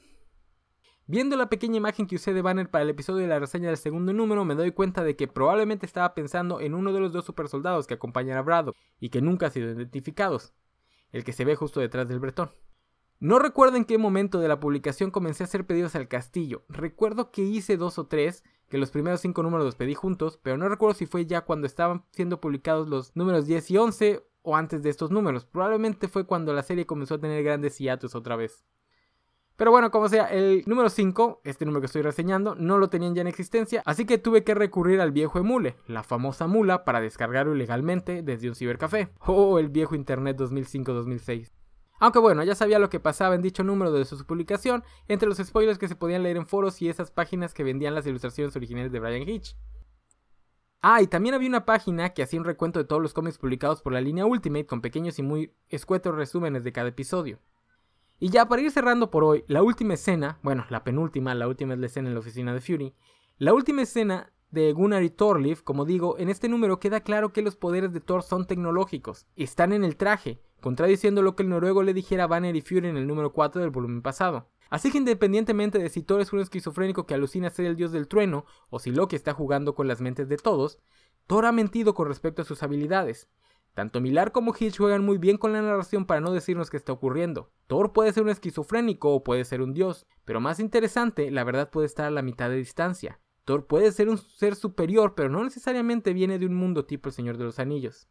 Viendo 1.07 1.35
la 1.35 1.49
pequeña 1.49 1.77
imagen 1.77 2.05
que 2.05 2.17
usé 2.17 2.35
de 2.35 2.43
banner 2.43 2.69
para 2.69 2.83
el 2.83 2.91
episodio 2.91 3.23
de 3.23 3.29
la 3.29 3.39
reseña 3.39 3.69
del 3.69 3.77
segundo 3.77 4.13
número, 4.13 4.45
me 4.45 4.53
doy 4.53 4.73
cuenta 4.73 5.03
de 5.03 5.15
que 5.15 5.27
probablemente 5.27 5.87
estaba 5.87 6.13
pensando 6.13 6.61
en 6.61 6.75
uno 6.75 6.93
de 6.93 6.99
los 6.99 7.13
dos 7.13 7.25
supersoldados 7.25 7.87
que 7.87 7.95
acompañan 7.95 8.37
a 8.37 8.43
Braddock 8.43 8.77
y 8.99 9.09
que 9.09 9.23
nunca 9.23 9.47
han 9.47 9.53
sido 9.53 9.71
identificados, 9.71 10.53
el 11.11 11.23
que 11.23 11.33
se 11.33 11.45
ve 11.45 11.55
justo 11.55 11.79
detrás 11.79 12.07
del 12.07 12.19
bretón. 12.19 12.51
No 13.21 13.37
recuerdo 13.37 13.75
en 13.75 13.83
qué 13.83 13.97
momento 13.97 14.39
de 14.39 14.47
la 14.47 14.61
publicación 14.61 15.11
comencé 15.11 15.43
a 15.43 15.47
hacer 15.47 15.65
pedidos 15.65 15.93
al 15.95 16.07
castillo. 16.07 16.63
Recuerdo 16.69 17.31
que 17.31 17.41
hice 17.41 17.75
dos 17.75 17.99
o 17.99 18.07
tres, 18.07 18.45
que 18.69 18.77
los 18.77 18.91
primeros 18.91 19.19
cinco 19.19 19.43
números 19.43 19.65
los 19.65 19.75
pedí 19.75 19.93
juntos, 19.93 20.39
pero 20.41 20.55
no 20.55 20.69
recuerdo 20.69 20.93
si 20.93 21.05
fue 21.05 21.25
ya 21.25 21.41
cuando 21.41 21.67
estaban 21.67 22.05
siendo 22.11 22.39
publicados 22.39 22.87
los 22.87 23.13
números 23.17 23.45
10 23.45 23.71
y 23.71 23.77
11 23.77 24.23
o 24.43 24.55
antes 24.55 24.83
de 24.83 24.89
estos 24.89 25.11
números. 25.11 25.45
Probablemente 25.45 26.07
fue 26.07 26.25
cuando 26.25 26.53
la 26.53 26.63
serie 26.63 26.85
comenzó 26.85 27.15
a 27.15 27.19
tener 27.19 27.43
grandes 27.43 27.77
hiatus 27.77 28.15
otra 28.15 28.37
vez. 28.37 28.63
Pero 29.57 29.71
bueno, 29.71 29.91
como 29.91 30.07
sea, 30.07 30.27
el 30.27 30.63
número 30.65 30.87
5, 30.89 31.41
este 31.43 31.65
número 31.65 31.81
que 31.81 31.87
estoy 31.87 32.03
reseñando, 32.03 32.55
no 32.55 32.77
lo 32.77 32.89
tenían 32.89 33.15
ya 33.15 33.21
en 33.21 33.27
existencia, 33.27 33.83
así 33.85 34.05
que 34.05 34.17
tuve 34.17 34.45
que 34.45 34.55
recurrir 34.55 35.01
al 35.01 35.11
viejo 35.11 35.39
emule, 35.39 35.75
la 35.87 36.03
famosa 36.03 36.47
mula, 36.47 36.85
para 36.85 37.01
descargarlo 37.01 37.53
ilegalmente 37.53 38.21
desde 38.21 38.47
un 38.47 38.55
cibercafé. 38.55 39.09
Oh, 39.19 39.59
el 39.59 39.67
viejo 39.67 39.95
Internet 39.95 40.37
2005-2006. 40.37 41.58
Aunque 41.99 42.19
bueno, 42.19 42.43
ya 42.43 42.55
sabía 42.55 42.79
lo 42.79 42.89
que 42.89 42.99
pasaba 42.99 43.35
en 43.35 43.41
dicho 43.41 43.63
número 43.63 43.91
de 43.91 44.05
su 44.05 44.25
publicación, 44.25 44.83
entre 45.07 45.27
los 45.27 45.37
spoilers 45.37 45.77
que 45.77 45.87
se 45.87 45.95
podían 45.95 46.23
leer 46.23 46.37
en 46.37 46.47
foros 46.47 46.81
y 46.81 46.89
esas 46.89 47.11
páginas 47.11 47.53
que 47.53 47.63
vendían 47.63 47.93
las 47.93 48.07
ilustraciones 48.07 48.55
originales 48.55 48.91
de 48.91 48.99
Brian 48.99 49.27
Hitch. 49.27 49.55
Ah, 50.81 51.01
y 51.01 51.07
también 51.07 51.35
había 51.35 51.49
una 51.49 51.65
página 51.65 52.09
que 52.13 52.23
hacía 52.23 52.39
un 52.39 52.45
recuento 52.45 52.79
de 52.79 52.85
todos 52.85 53.01
los 53.01 53.13
cómics 53.13 53.37
publicados 53.37 53.81
por 53.81 53.91
la 53.91 53.99
línea 53.99 54.25
Ultimate 54.25 54.65
con 54.65 54.79
pequeños 54.79 55.19
y 55.19 55.23
muy 55.23 55.53
escuetos 55.67 56.15
resúmenes 56.15 56.63
de 56.63 56.71
cada 56.71 56.87
episodio. 56.87 57.39
Y 58.17 58.29
ya 58.29 58.47
para 58.47 58.61
ir 58.61 58.71
cerrando 58.71 59.11
por 59.11 59.25
hoy, 59.25 59.43
la 59.47 59.61
última 59.61 59.95
escena, 59.95 60.39
bueno, 60.41 60.65
la 60.69 60.85
penúltima, 60.85 61.35
la 61.35 61.49
última 61.49 61.73
es 61.73 61.79
la 61.79 61.85
escena 61.87 62.07
en 62.07 62.13
la 62.13 62.21
oficina 62.21 62.53
de 62.53 62.61
Fury, 62.61 62.93
la 63.37 63.53
última 63.53 63.81
escena 63.81 64.31
de 64.51 64.71
Gunnar 64.71 65.03
y 65.03 65.09
Thorleif, 65.09 65.61
como 65.63 65.85
digo, 65.85 66.17
en 66.17 66.29
este 66.29 66.47
número 66.49 66.79
queda 66.79 67.01
claro 67.01 67.33
que 67.33 67.41
los 67.41 67.55
poderes 67.57 67.93
de 67.93 67.99
Thor 67.99 68.23
son 68.23 68.47
tecnológicos, 68.47 69.27
están 69.35 69.73
en 69.73 69.83
el 69.83 69.95
traje, 69.95 70.41
contradiciendo 70.59 71.21
lo 71.21 71.35
que 71.35 71.43
el 71.43 71.49
noruego 71.49 71.83
le 71.83 71.93
dijera 71.93 72.25
a 72.25 72.27
Banner 72.27 72.55
y 72.55 72.61
Fury 72.61 72.87
en 72.87 72.97
el 72.97 73.07
número 73.07 73.33
4 73.33 73.61
del 73.61 73.69
volumen 73.69 74.01
pasado. 74.01 74.49
Así 74.69 74.91
que 74.91 74.99
independientemente 74.99 75.79
de 75.79 75.89
si 75.89 76.03
Thor 76.03 76.21
es 76.21 76.31
un 76.31 76.39
esquizofrénico 76.39 77.05
que 77.05 77.13
alucina 77.13 77.49
ser 77.49 77.65
el 77.65 77.75
dios 77.75 77.91
del 77.91 78.07
trueno, 78.07 78.45
o 78.69 78.79
si 78.79 78.91
Loki 78.91 79.15
está 79.15 79.33
jugando 79.33 79.73
con 79.73 79.87
las 79.87 80.01
mentes 80.01 80.29
de 80.29 80.37
todos, 80.37 80.79
Thor 81.27 81.45
ha 81.45 81.51
mentido 81.51 81.93
con 81.93 82.07
respecto 82.07 82.41
a 82.41 82.45
sus 82.45 82.61
habilidades. 82.63 83.29
Tanto 83.73 84.01
Milar 84.01 84.31
como 84.31 84.53
Hitch 84.57 84.77
juegan 84.77 85.05
muy 85.05 85.17
bien 85.17 85.37
con 85.37 85.53
la 85.53 85.61
narración 85.61 86.05
para 86.05 86.21
no 86.21 86.31
decirnos 86.31 86.69
qué 86.69 86.77
está 86.77 86.91
ocurriendo. 86.91 87.51
Thor 87.67 87.93
puede 87.93 88.11
ser 88.11 88.23
un 88.23 88.29
esquizofrénico 88.29 89.13
o 89.13 89.23
puede 89.23 89.45
ser 89.45 89.61
un 89.61 89.73
dios, 89.73 90.05
pero 90.25 90.39
más 90.39 90.59
interesante, 90.59 91.31
la 91.31 91.43
verdad 91.43 91.69
puede 91.69 91.87
estar 91.87 92.05
a 92.05 92.11
la 92.11 92.21
mitad 92.21 92.49
de 92.49 92.57
distancia. 92.57 93.19
Thor 93.45 93.65
puede 93.67 93.91
ser 93.91 94.09
un 94.09 94.17
ser 94.17 94.55
superior, 94.55 95.15
pero 95.15 95.29
no 95.29 95.43
necesariamente 95.43 96.13
viene 96.13 96.37
de 96.39 96.45
un 96.45 96.55
mundo 96.55 96.85
tipo 96.85 97.09
el 97.09 97.13
Señor 97.13 97.37
de 97.37 97.45
los 97.45 97.57
Anillos. 97.57 98.07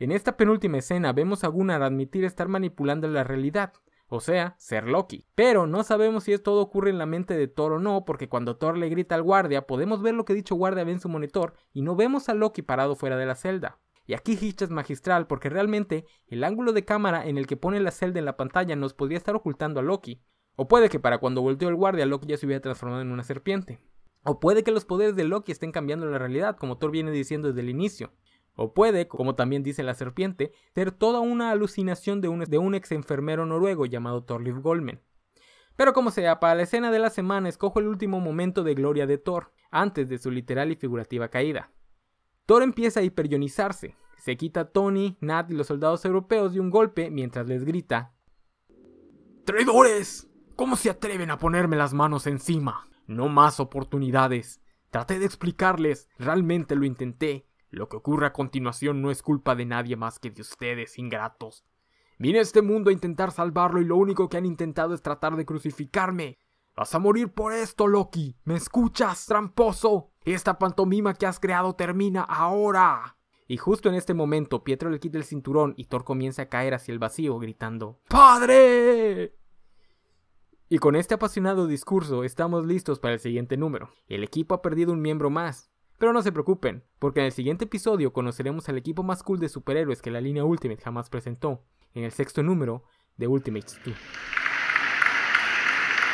En 0.00 0.12
esta 0.12 0.36
penúltima 0.36 0.78
escena 0.78 1.12
vemos 1.12 1.42
a 1.42 1.48
Gunnar 1.48 1.82
admitir 1.82 2.24
estar 2.24 2.46
manipulando 2.46 3.08
la 3.08 3.24
realidad, 3.24 3.72
o 4.06 4.20
sea, 4.20 4.54
ser 4.56 4.86
Loki. 4.86 5.26
Pero 5.34 5.66
no 5.66 5.82
sabemos 5.82 6.22
si 6.22 6.38
todo 6.38 6.60
ocurre 6.60 6.90
en 6.90 6.98
la 6.98 7.06
mente 7.06 7.36
de 7.36 7.48
Thor 7.48 7.72
o 7.72 7.78
no, 7.80 8.04
porque 8.04 8.28
cuando 8.28 8.56
Thor 8.56 8.78
le 8.78 8.88
grita 8.88 9.16
al 9.16 9.24
guardia, 9.24 9.66
podemos 9.66 10.00
ver 10.00 10.14
lo 10.14 10.24
que 10.24 10.34
dicho 10.34 10.54
guardia 10.54 10.84
ve 10.84 10.92
en 10.92 11.00
su 11.00 11.08
monitor 11.08 11.54
y 11.72 11.82
no 11.82 11.96
vemos 11.96 12.28
a 12.28 12.34
Loki 12.34 12.62
parado 12.62 12.94
fuera 12.94 13.16
de 13.16 13.26
la 13.26 13.34
celda. 13.34 13.80
Y 14.06 14.14
aquí 14.14 14.38
Hitch 14.40 14.62
es 14.62 14.70
magistral 14.70 15.26
porque 15.26 15.50
realmente 15.50 16.06
el 16.28 16.44
ángulo 16.44 16.72
de 16.72 16.84
cámara 16.84 17.26
en 17.26 17.36
el 17.36 17.48
que 17.48 17.56
pone 17.56 17.80
la 17.80 17.90
celda 17.90 18.20
en 18.20 18.24
la 18.24 18.36
pantalla 18.36 18.76
nos 18.76 18.94
podría 18.94 19.18
estar 19.18 19.34
ocultando 19.34 19.80
a 19.80 19.82
Loki. 19.82 20.22
O 20.54 20.68
puede 20.68 20.88
que 20.90 21.00
para 21.00 21.18
cuando 21.18 21.42
volteó 21.42 21.68
el 21.68 21.74
guardia 21.74 22.06
Loki 22.06 22.28
ya 22.28 22.36
se 22.36 22.46
hubiera 22.46 22.62
transformado 22.62 23.02
en 23.02 23.10
una 23.10 23.24
serpiente. 23.24 23.80
O 24.22 24.38
puede 24.38 24.62
que 24.62 24.70
los 24.70 24.84
poderes 24.84 25.16
de 25.16 25.24
Loki 25.24 25.50
estén 25.50 25.72
cambiando 25.72 26.06
la 26.06 26.18
realidad, 26.18 26.56
como 26.56 26.78
Thor 26.78 26.92
viene 26.92 27.10
diciendo 27.10 27.48
desde 27.48 27.62
el 27.62 27.68
inicio. 27.68 28.12
O 28.60 28.74
puede, 28.74 29.06
como 29.06 29.36
también 29.36 29.62
dice 29.62 29.84
la 29.84 29.94
serpiente, 29.94 30.50
ser 30.74 30.90
toda 30.90 31.20
una 31.20 31.52
alucinación 31.52 32.20
de 32.20 32.26
un, 32.26 32.74
ex 32.74 32.90
enfermero 32.90 33.46
noruego 33.46 33.86
llamado 33.86 34.24
Thorleif 34.24 34.56
Golmen. 34.56 35.00
Pero 35.76 35.92
como 35.92 36.10
sea, 36.10 36.40
para 36.40 36.56
la 36.56 36.64
escena 36.64 36.90
de 36.90 36.98
la 36.98 37.10
semana 37.10 37.48
escojo 37.48 37.78
el 37.78 37.86
último 37.86 38.18
momento 38.18 38.64
de 38.64 38.74
gloria 38.74 39.06
de 39.06 39.16
Thor, 39.16 39.52
antes 39.70 40.08
de 40.08 40.18
su 40.18 40.32
literal 40.32 40.72
y 40.72 40.74
figurativa 40.74 41.28
caída. 41.28 41.70
Thor 42.46 42.64
empieza 42.64 42.98
a 42.98 43.04
hiperionizarse, 43.04 43.94
se 44.16 44.36
quita 44.36 44.60
a 44.62 44.70
Tony, 44.72 45.16
Nat 45.20 45.52
y 45.52 45.54
los 45.54 45.68
soldados 45.68 46.04
europeos 46.04 46.52
de 46.52 46.58
un 46.58 46.70
golpe 46.70 47.12
mientras 47.12 47.46
les 47.46 47.64
grita 47.64 48.12
¡Traidores! 49.44 50.28
¿Cómo 50.56 50.74
se 50.74 50.90
atreven 50.90 51.30
a 51.30 51.38
ponerme 51.38 51.76
las 51.76 51.94
manos 51.94 52.26
encima? 52.26 52.88
No 53.06 53.28
más 53.28 53.60
oportunidades. 53.60 54.60
Traté 54.90 55.20
de 55.20 55.26
explicarles, 55.26 56.08
realmente 56.18 56.74
lo 56.74 56.84
intenté. 56.84 57.47
Lo 57.70 57.88
que 57.88 57.96
ocurre 57.96 58.26
a 58.26 58.32
continuación 58.32 59.02
no 59.02 59.10
es 59.10 59.22
culpa 59.22 59.54
de 59.54 59.66
nadie 59.66 59.96
más 59.96 60.18
que 60.18 60.30
de 60.30 60.42
ustedes, 60.42 60.98
ingratos. 60.98 61.64
Vine 62.18 62.38
a 62.38 62.42
este 62.42 62.62
mundo 62.62 62.90
a 62.90 62.92
intentar 62.92 63.30
salvarlo 63.30 63.80
y 63.80 63.84
lo 63.84 63.96
único 63.96 64.28
que 64.28 64.36
han 64.36 64.46
intentado 64.46 64.94
es 64.94 65.02
tratar 65.02 65.36
de 65.36 65.44
crucificarme. 65.44 66.38
Vas 66.76 66.94
a 66.94 66.98
morir 66.98 67.32
por 67.32 67.52
esto, 67.52 67.86
Loki. 67.86 68.36
¿Me 68.44 68.54
escuchas, 68.54 69.26
tramposo? 69.26 70.12
Esta 70.24 70.58
pantomima 70.58 71.14
que 71.14 71.26
has 71.26 71.40
creado 71.40 71.74
termina 71.74 72.22
ahora. 72.22 73.16
Y 73.46 73.56
justo 73.56 73.88
en 73.88 73.94
este 73.94 74.14
momento, 74.14 74.62
Pietro 74.62 74.90
le 74.90 75.00
quita 75.00 75.18
el 75.18 75.24
cinturón 75.24 75.74
y 75.76 75.86
Thor 75.86 76.04
comienza 76.04 76.42
a 76.42 76.48
caer 76.48 76.74
hacia 76.74 76.92
el 76.92 76.98
vacío, 76.98 77.38
gritando 77.38 78.00
¡Padre! 78.08 79.34
Y 80.68 80.78
con 80.78 80.96
este 80.96 81.14
apasionado 81.14 81.66
discurso 81.66 82.24
estamos 82.24 82.66
listos 82.66 82.98
para 82.98 83.14
el 83.14 83.20
siguiente 83.20 83.56
número. 83.56 83.90
El 84.06 84.22
equipo 84.22 84.54
ha 84.54 84.60
perdido 84.60 84.92
un 84.92 85.00
miembro 85.00 85.30
más. 85.30 85.70
Pero 85.98 86.12
no 86.12 86.22
se 86.22 86.30
preocupen, 86.30 86.84
porque 87.00 87.20
en 87.20 87.26
el 87.26 87.32
siguiente 87.32 87.64
episodio 87.64 88.12
conoceremos 88.12 88.68
al 88.68 88.78
equipo 88.78 89.02
más 89.02 89.24
cool 89.24 89.40
de 89.40 89.48
superhéroes 89.48 90.00
que 90.00 90.12
la 90.12 90.20
línea 90.20 90.44
Ultimate 90.44 90.80
jamás 90.80 91.10
presentó, 91.10 91.64
en 91.92 92.04
el 92.04 92.12
sexto 92.12 92.44
número 92.44 92.84
de 93.16 93.26
Ultimates 93.26 93.80
2. 93.84 93.94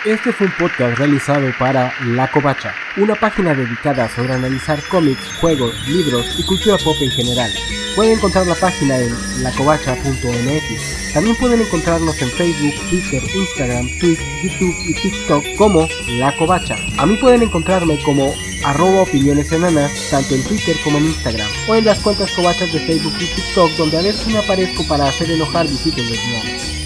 Este 0.06 0.32
fue 0.32 0.46
un 0.46 0.52
podcast 0.58 0.98
realizado 0.98 1.46
para 1.58 1.92
La 2.06 2.30
Covacha, 2.30 2.74
una 2.96 3.14
página 3.14 3.54
dedicada 3.54 4.08
sobre 4.08 4.32
analizar 4.32 4.78
cómics, 4.90 5.38
juegos, 5.40 5.74
libros 5.86 6.38
y 6.38 6.44
cultura 6.44 6.78
pop 6.78 6.96
en 7.00 7.10
general. 7.10 7.50
Pueden 7.94 8.18
encontrar 8.18 8.46
la 8.46 8.56
página 8.56 8.98
en 8.98 9.14
lacovacha.mx. 9.42 11.12
También 11.12 11.36
pueden 11.36 11.60
encontrarnos 11.60 12.20
en 12.20 12.28
Facebook, 12.30 12.74
Twitter, 12.90 13.22
Instagram, 13.34 13.88
Twitch, 14.00 14.18
YouTube 14.42 14.74
y 14.88 14.94
TikTok 14.94 15.44
como 15.56 15.88
La 16.08 16.36
Covacha. 16.36 16.76
A 16.98 17.06
mí 17.06 17.16
pueden 17.16 17.42
encontrarme 17.42 18.00
como 18.02 18.34
arroba 18.64 19.02
opiniones 19.02 19.52
enanas, 19.52 19.92
tanto 20.10 20.34
en 20.34 20.42
Twitter 20.42 20.76
como 20.82 20.98
en 20.98 21.04
Instagram, 21.04 21.46
o 21.68 21.74
en 21.76 21.84
las 21.84 22.00
cuentas 22.00 22.32
covachas 22.32 22.72
de 22.72 22.80
Facebook 22.80 23.14
y 23.20 23.26
TikTok, 23.26 23.70
donde 23.76 23.98
a 23.98 24.02
veces 24.02 24.26
me 24.26 24.38
aparezco 24.38 24.82
para 24.88 25.08
hacer 25.08 25.30
enojar 25.30 25.68
visitas 25.68 26.04
lesbianas. 26.04 26.83